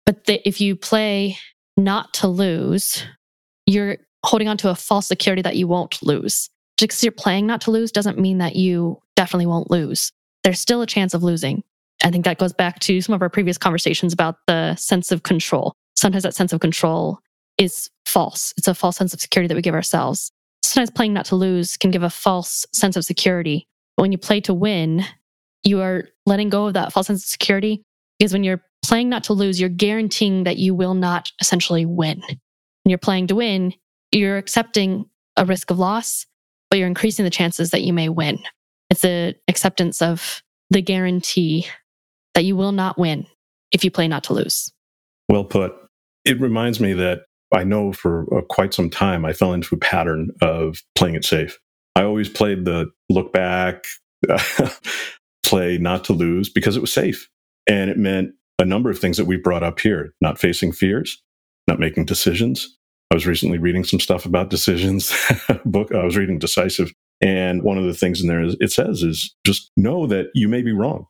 But 0.06 0.24
the, 0.24 0.46
if 0.46 0.60
you 0.60 0.76
play 0.76 1.38
not 1.76 2.12
to 2.14 2.28
lose, 2.28 3.04
you're 3.66 3.98
holding 4.24 4.48
on 4.48 4.56
to 4.58 4.70
a 4.70 4.74
false 4.74 5.06
security 5.06 5.42
that 5.42 5.56
you 5.56 5.66
won't 5.66 6.02
lose. 6.02 6.50
Just 6.76 6.88
because 6.88 7.04
you're 7.04 7.12
playing 7.12 7.46
not 7.46 7.60
to 7.62 7.70
lose 7.70 7.92
doesn't 7.92 8.18
mean 8.18 8.38
that 8.38 8.56
you 8.56 9.00
definitely 9.16 9.46
won't 9.46 9.70
lose. 9.70 10.12
There's 10.42 10.60
still 10.60 10.82
a 10.82 10.86
chance 10.86 11.14
of 11.14 11.22
losing. 11.22 11.62
I 12.02 12.10
think 12.10 12.24
that 12.24 12.38
goes 12.38 12.52
back 12.52 12.80
to 12.80 13.00
some 13.00 13.14
of 13.14 13.22
our 13.22 13.30
previous 13.30 13.58
conversations 13.58 14.12
about 14.12 14.36
the 14.46 14.74
sense 14.76 15.12
of 15.12 15.22
control. 15.22 15.74
Sometimes 15.96 16.24
that 16.24 16.34
sense 16.34 16.52
of 16.52 16.60
control 16.60 17.20
is 17.58 17.88
false. 18.04 18.52
It's 18.56 18.68
a 18.68 18.74
false 18.74 18.96
sense 18.96 19.14
of 19.14 19.20
security 19.20 19.48
that 19.48 19.54
we 19.54 19.62
give 19.62 19.74
ourselves. 19.74 20.32
Sometimes 20.62 20.90
playing 20.90 21.12
not 21.12 21.26
to 21.26 21.36
lose 21.36 21.76
can 21.76 21.90
give 21.90 22.02
a 22.02 22.10
false 22.10 22.66
sense 22.72 22.96
of 22.96 23.04
security. 23.04 23.66
But 23.96 24.02
when 24.02 24.12
you 24.12 24.18
play 24.18 24.40
to 24.42 24.54
win, 24.54 25.04
you 25.62 25.80
are 25.80 26.08
letting 26.26 26.48
go 26.48 26.66
of 26.66 26.74
that 26.74 26.92
false 26.92 27.06
sense 27.06 27.22
of 27.22 27.28
security 27.28 27.82
because 28.18 28.32
when 28.32 28.44
you're 28.44 28.62
playing 28.84 29.08
not 29.08 29.24
to 29.24 29.32
lose, 29.32 29.60
you're 29.60 29.68
guaranteeing 29.68 30.44
that 30.44 30.58
you 30.58 30.74
will 30.74 30.94
not 30.94 31.30
essentially 31.40 31.86
win. 31.86 32.20
When 32.20 32.90
you're 32.90 32.98
playing 32.98 33.28
to 33.28 33.36
win, 33.36 33.72
you're 34.12 34.36
accepting 34.36 35.06
a 35.36 35.44
risk 35.44 35.70
of 35.70 35.78
loss, 35.78 36.26
but 36.70 36.78
you're 36.78 36.88
increasing 36.88 37.24
the 37.24 37.30
chances 37.30 37.70
that 37.70 37.82
you 37.82 37.92
may 37.92 38.08
win. 38.08 38.38
It's 38.90 39.04
a 39.04 39.34
acceptance 39.48 40.02
of 40.02 40.42
the 40.70 40.82
guarantee 40.82 41.66
that 42.34 42.44
you 42.44 42.56
will 42.56 42.72
not 42.72 42.98
win 42.98 43.26
if 43.72 43.84
you 43.84 43.90
play 43.90 44.08
not 44.08 44.24
to 44.24 44.32
lose. 44.32 44.72
Well 45.28 45.44
put. 45.44 45.72
It 46.24 46.40
reminds 46.40 46.80
me 46.80 46.92
that 46.94 47.22
I 47.54 47.64
know 47.64 47.92
for 47.92 48.26
uh, 48.36 48.42
quite 48.42 48.74
some 48.74 48.90
time 48.90 49.24
I 49.24 49.32
fell 49.32 49.52
into 49.52 49.74
a 49.74 49.78
pattern 49.78 50.30
of 50.40 50.82
playing 50.94 51.14
it 51.14 51.24
safe. 51.24 51.58
I 51.96 52.02
always 52.02 52.28
played 52.28 52.64
the 52.64 52.90
look 53.08 53.32
back, 53.32 53.84
play 55.44 55.78
not 55.78 56.04
to 56.04 56.12
lose 56.12 56.48
because 56.48 56.76
it 56.76 56.80
was 56.80 56.92
safe. 56.92 57.28
And 57.68 57.90
it 57.90 57.98
meant 57.98 58.32
a 58.58 58.64
number 58.64 58.90
of 58.90 58.98
things 58.98 59.16
that 59.16 59.26
we 59.26 59.36
brought 59.36 59.62
up 59.62 59.80
here 59.80 60.14
not 60.20 60.38
facing 60.38 60.72
fears, 60.72 61.22
not 61.68 61.78
making 61.78 62.06
decisions. 62.06 62.76
I 63.10 63.14
was 63.14 63.26
recently 63.26 63.58
reading 63.58 63.84
some 63.84 64.00
stuff 64.00 64.26
about 64.26 64.50
decisions, 64.50 65.14
book 65.64 65.94
I 65.94 66.04
was 66.04 66.16
reading 66.16 66.38
Decisive. 66.38 66.92
And 67.20 67.62
one 67.62 67.78
of 67.78 67.84
the 67.84 67.94
things 67.94 68.20
in 68.20 68.26
there 68.26 68.42
is 68.42 68.56
it 68.60 68.72
says 68.72 69.02
is 69.02 69.34
just 69.46 69.70
know 69.76 70.06
that 70.08 70.26
you 70.34 70.48
may 70.48 70.62
be 70.62 70.72
wrong. 70.72 71.06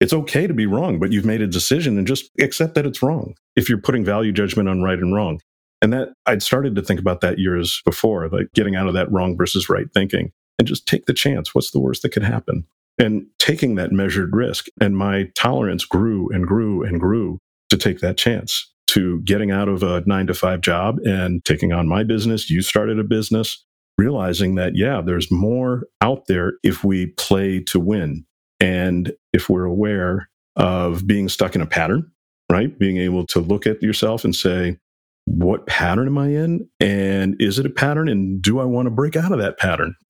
It's 0.00 0.12
okay 0.12 0.46
to 0.46 0.54
be 0.54 0.66
wrong, 0.66 0.98
but 0.98 1.12
you've 1.12 1.24
made 1.24 1.42
a 1.42 1.46
decision 1.46 1.98
and 1.98 2.06
just 2.06 2.30
accept 2.40 2.74
that 2.74 2.86
it's 2.86 3.02
wrong 3.02 3.34
if 3.56 3.68
you're 3.68 3.78
putting 3.78 4.04
value 4.04 4.32
judgment 4.32 4.68
on 4.68 4.82
right 4.82 4.98
and 4.98 5.14
wrong. 5.14 5.40
And 5.82 5.92
that 5.92 6.08
I'd 6.26 6.42
started 6.42 6.74
to 6.76 6.82
think 6.82 7.00
about 7.00 7.20
that 7.20 7.38
years 7.38 7.82
before, 7.84 8.28
like 8.28 8.48
getting 8.54 8.76
out 8.76 8.88
of 8.88 8.94
that 8.94 9.10
wrong 9.10 9.36
versus 9.36 9.68
right 9.68 9.86
thinking 9.92 10.32
and 10.58 10.66
just 10.66 10.86
take 10.86 11.06
the 11.06 11.14
chance. 11.14 11.54
What's 11.54 11.70
the 11.70 11.80
worst 11.80 12.02
that 12.02 12.10
could 12.10 12.24
happen? 12.24 12.64
And 12.98 13.26
taking 13.38 13.76
that 13.76 13.92
measured 13.92 14.34
risk. 14.34 14.66
And 14.80 14.96
my 14.96 15.30
tolerance 15.36 15.84
grew 15.84 16.28
and 16.30 16.46
grew 16.46 16.82
and 16.82 16.98
grew 16.98 17.38
to 17.70 17.76
take 17.76 18.00
that 18.00 18.16
chance 18.16 18.72
to 18.88 19.20
getting 19.22 19.50
out 19.50 19.68
of 19.68 19.82
a 19.82 20.02
nine 20.06 20.26
to 20.26 20.34
five 20.34 20.60
job 20.62 20.98
and 21.04 21.44
taking 21.44 21.72
on 21.72 21.86
my 21.86 22.02
business. 22.02 22.50
You 22.50 22.62
started 22.62 22.98
a 22.98 23.04
business, 23.04 23.64
realizing 23.98 24.54
that, 24.56 24.74
yeah, 24.74 25.00
there's 25.04 25.30
more 25.30 25.84
out 26.00 26.26
there 26.26 26.54
if 26.62 26.82
we 26.82 27.06
play 27.06 27.60
to 27.64 27.78
win. 27.78 28.24
And 28.60 29.12
if 29.32 29.48
we're 29.48 29.64
aware 29.64 30.28
of 30.56 31.06
being 31.06 31.28
stuck 31.28 31.54
in 31.54 31.60
a 31.60 31.66
pattern, 31.66 32.10
right? 32.50 32.76
Being 32.78 32.96
able 32.98 33.26
to 33.28 33.40
look 33.40 33.66
at 33.66 33.82
yourself 33.82 34.24
and 34.24 34.34
say, 34.34 34.78
what 35.26 35.66
pattern 35.66 36.06
am 36.06 36.18
I 36.18 36.28
in? 36.28 36.68
And 36.80 37.36
is 37.38 37.58
it 37.58 37.66
a 37.66 37.70
pattern? 37.70 38.08
And 38.08 38.40
do 38.40 38.58
I 38.58 38.64
want 38.64 38.86
to 38.86 38.90
break 38.90 39.14
out 39.16 39.32
of 39.32 39.38
that 39.38 39.58
pattern? 39.58 39.94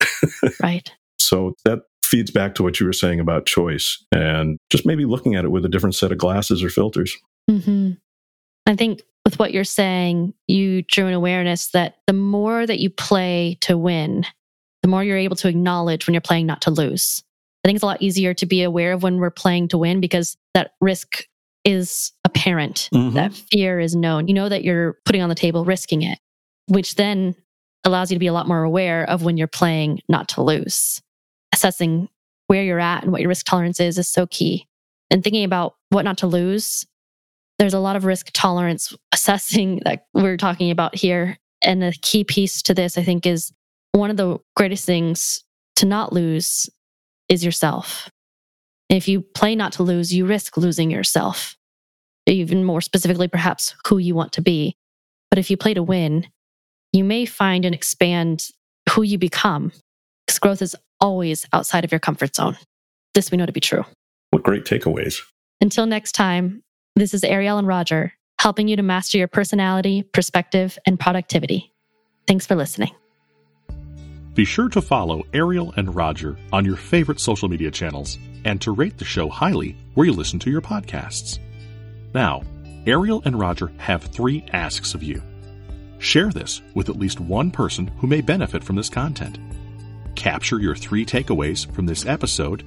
Right. 0.62 0.90
So 1.20 1.54
that 1.64 1.80
feeds 2.02 2.30
back 2.30 2.54
to 2.54 2.62
what 2.62 2.80
you 2.80 2.86
were 2.86 2.92
saying 2.92 3.20
about 3.20 3.46
choice 3.46 4.04
and 4.12 4.58
just 4.70 4.86
maybe 4.86 5.04
looking 5.04 5.34
at 5.34 5.44
it 5.44 5.50
with 5.50 5.64
a 5.64 5.68
different 5.68 5.94
set 5.94 6.10
of 6.10 6.18
glasses 6.18 6.62
or 6.62 6.70
filters. 6.70 7.16
hmm 7.48 7.92
I 8.66 8.76
think 8.76 9.02
with 9.24 9.38
what 9.38 9.52
you're 9.52 9.64
saying, 9.64 10.34
you 10.46 10.82
drew 10.82 11.06
an 11.06 11.14
awareness 11.14 11.68
that 11.68 11.96
the 12.06 12.12
more 12.12 12.66
that 12.66 12.80
you 12.80 12.90
play 12.90 13.58
to 13.62 13.76
win, 13.76 14.24
the 14.82 14.88
more 14.88 15.04
you're 15.04 15.18
able 15.18 15.36
to 15.36 15.48
acknowledge 15.48 16.06
when 16.06 16.14
you're 16.14 16.20
playing 16.20 16.46
not 16.46 16.62
to 16.62 16.70
lose. 16.70 17.22
I 17.68 17.70
think 17.70 17.76
it's 17.76 17.82
a 17.82 17.86
lot 17.86 18.00
easier 18.00 18.32
to 18.32 18.46
be 18.46 18.62
aware 18.62 18.94
of 18.94 19.02
when 19.02 19.18
we're 19.18 19.28
playing 19.28 19.68
to 19.68 19.78
win 19.78 20.00
because 20.00 20.38
that 20.54 20.70
risk 20.80 21.24
is 21.66 22.12
apparent. 22.24 22.88
Mhm. 22.94 23.12
That 23.12 23.34
fear 23.34 23.78
is 23.78 23.94
known. 23.94 24.26
You 24.26 24.32
know 24.32 24.48
that 24.48 24.64
you're 24.64 24.96
putting 25.04 25.20
on 25.20 25.28
the 25.28 25.34
table, 25.34 25.66
risking 25.66 26.00
it, 26.00 26.18
which 26.68 26.94
then 26.94 27.34
allows 27.84 28.10
you 28.10 28.14
to 28.14 28.20
be 28.20 28.26
a 28.26 28.32
lot 28.32 28.48
more 28.48 28.62
aware 28.62 29.04
of 29.04 29.22
when 29.22 29.36
you're 29.36 29.48
playing 29.48 30.00
not 30.08 30.30
to 30.30 30.42
lose. 30.42 31.02
Assessing 31.52 32.08
where 32.46 32.62
you're 32.62 32.80
at 32.80 33.02
and 33.02 33.12
what 33.12 33.20
your 33.20 33.28
risk 33.28 33.44
tolerance 33.44 33.80
is 33.80 33.98
is 33.98 34.08
so 34.08 34.26
key. 34.26 34.66
And 35.10 35.22
thinking 35.22 35.44
about 35.44 35.74
what 35.90 36.06
not 36.06 36.16
to 36.18 36.26
lose, 36.26 36.86
there's 37.58 37.74
a 37.74 37.80
lot 37.80 37.96
of 37.96 38.06
risk 38.06 38.30
tolerance 38.32 38.94
assessing 39.12 39.82
that 39.84 40.06
we're 40.14 40.38
talking 40.38 40.70
about 40.70 40.94
here. 40.94 41.36
And 41.60 41.82
the 41.82 41.94
key 42.00 42.24
piece 42.24 42.62
to 42.62 42.72
this, 42.72 42.96
I 42.96 43.02
think, 43.02 43.26
is 43.26 43.52
one 43.92 44.08
of 44.08 44.16
the 44.16 44.38
greatest 44.56 44.86
things 44.86 45.44
to 45.76 45.84
not 45.84 46.14
lose 46.14 46.70
is 47.28 47.44
yourself. 47.44 48.08
And 48.90 48.96
if 48.96 49.08
you 49.08 49.20
play 49.20 49.54
not 49.54 49.72
to 49.74 49.82
lose, 49.82 50.12
you 50.12 50.26
risk 50.26 50.56
losing 50.56 50.90
yourself, 50.90 51.56
even 52.26 52.64
more 52.64 52.80
specifically, 52.80 53.28
perhaps 53.28 53.74
who 53.86 53.98
you 53.98 54.14
want 54.14 54.32
to 54.32 54.42
be. 54.42 54.76
But 55.30 55.38
if 55.38 55.50
you 55.50 55.56
play 55.56 55.74
to 55.74 55.82
win, 55.82 56.26
you 56.92 57.04
may 57.04 57.26
find 57.26 57.64
and 57.64 57.74
expand 57.74 58.48
who 58.90 59.02
you 59.02 59.18
become 59.18 59.72
because 60.26 60.38
growth 60.38 60.62
is 60.62 60.74
always 61.00 61.46
outside 61.52 61.84
of 61.84 61.92
your 61.92 61.98
comfort 61.98 62.34
zone. 62.34 62.56
This 63.14 63.30
we 63.30 63.36
know 63.38 63.46
to 63.46 63.52
be 63.52 63.60
true. 63.60 63.84
What 64.30 64.42
great 64.42 64.64
takeaways. 64.64 65.20
Until 65.60 65.86
next 65.86 66.12
time, 66.12 66.62
this 66.96 67.14
is 67.14 67.24
Ariel 67.24 67.58
and 67.58 67.66
Roger 67.66 68.14
helping 68.40 68.68
you 68.68 68.76
to 68.76 68.82
master 68.82 69.18
your 69.18 69.28
personality, 69.28 70.02
perspective, 70.02 70.78
and 70.86 70.98
productivity. 70.98 71.72
Thanks 72.26 72.46
for 72.46 72.54
listening. 72.54 72.92
Be 74.38 74.44
sure 74.44 74.68
to 74.68 74.80
follow 74.80 75.26
Ariel 75.32 75.74
and 75.76 75.96
Roger 75.96 76.38
on 76.52 76.64
your 76.64 76.76
favorite 76.76 77.18
social 77.18 77.48
media 77.48 77.72
channels 77.72 78.18
and 78.44 78.60
to 78.60 78.70
rate 78.70 78.96
the 78.96 79.04
show 79.04 79.28
highly 79.28 79.76
where 79.94 80.06
you 80.06 80.12
listen 80.12 80.38
to 80.38 80.48
your 80.48 80.60
podcasts. 80.60 81.40
Now, 82.14 82.44
Ariel 82.86 83.20
and 83.24 83.36
Roger 83.36 83.72
have 83.78 84.04
three 84.04 84.44
asks 84.52 84.94
of 84.94 85.02
you. 85.02 85.20
Share 85.98 86.30
this 86.30 86.62
with 86.72 86.88
at 86.88 86.94
least 86.94 87.18
one 87.18 87.50
person 87.50 87.88
who 87.98 88.06
may 88.06 88.20
benefit 88.20 88.62
from 88.62 88.76
this 88.76 88.88
content. 88.88 89.40
Capture 90.14 90.60
your 90.60 90.76
three 90.76 91.04
takeaways 91.04 91.68
from 91.72 91.86
this 91.86 92.06
episode 92.06 92.64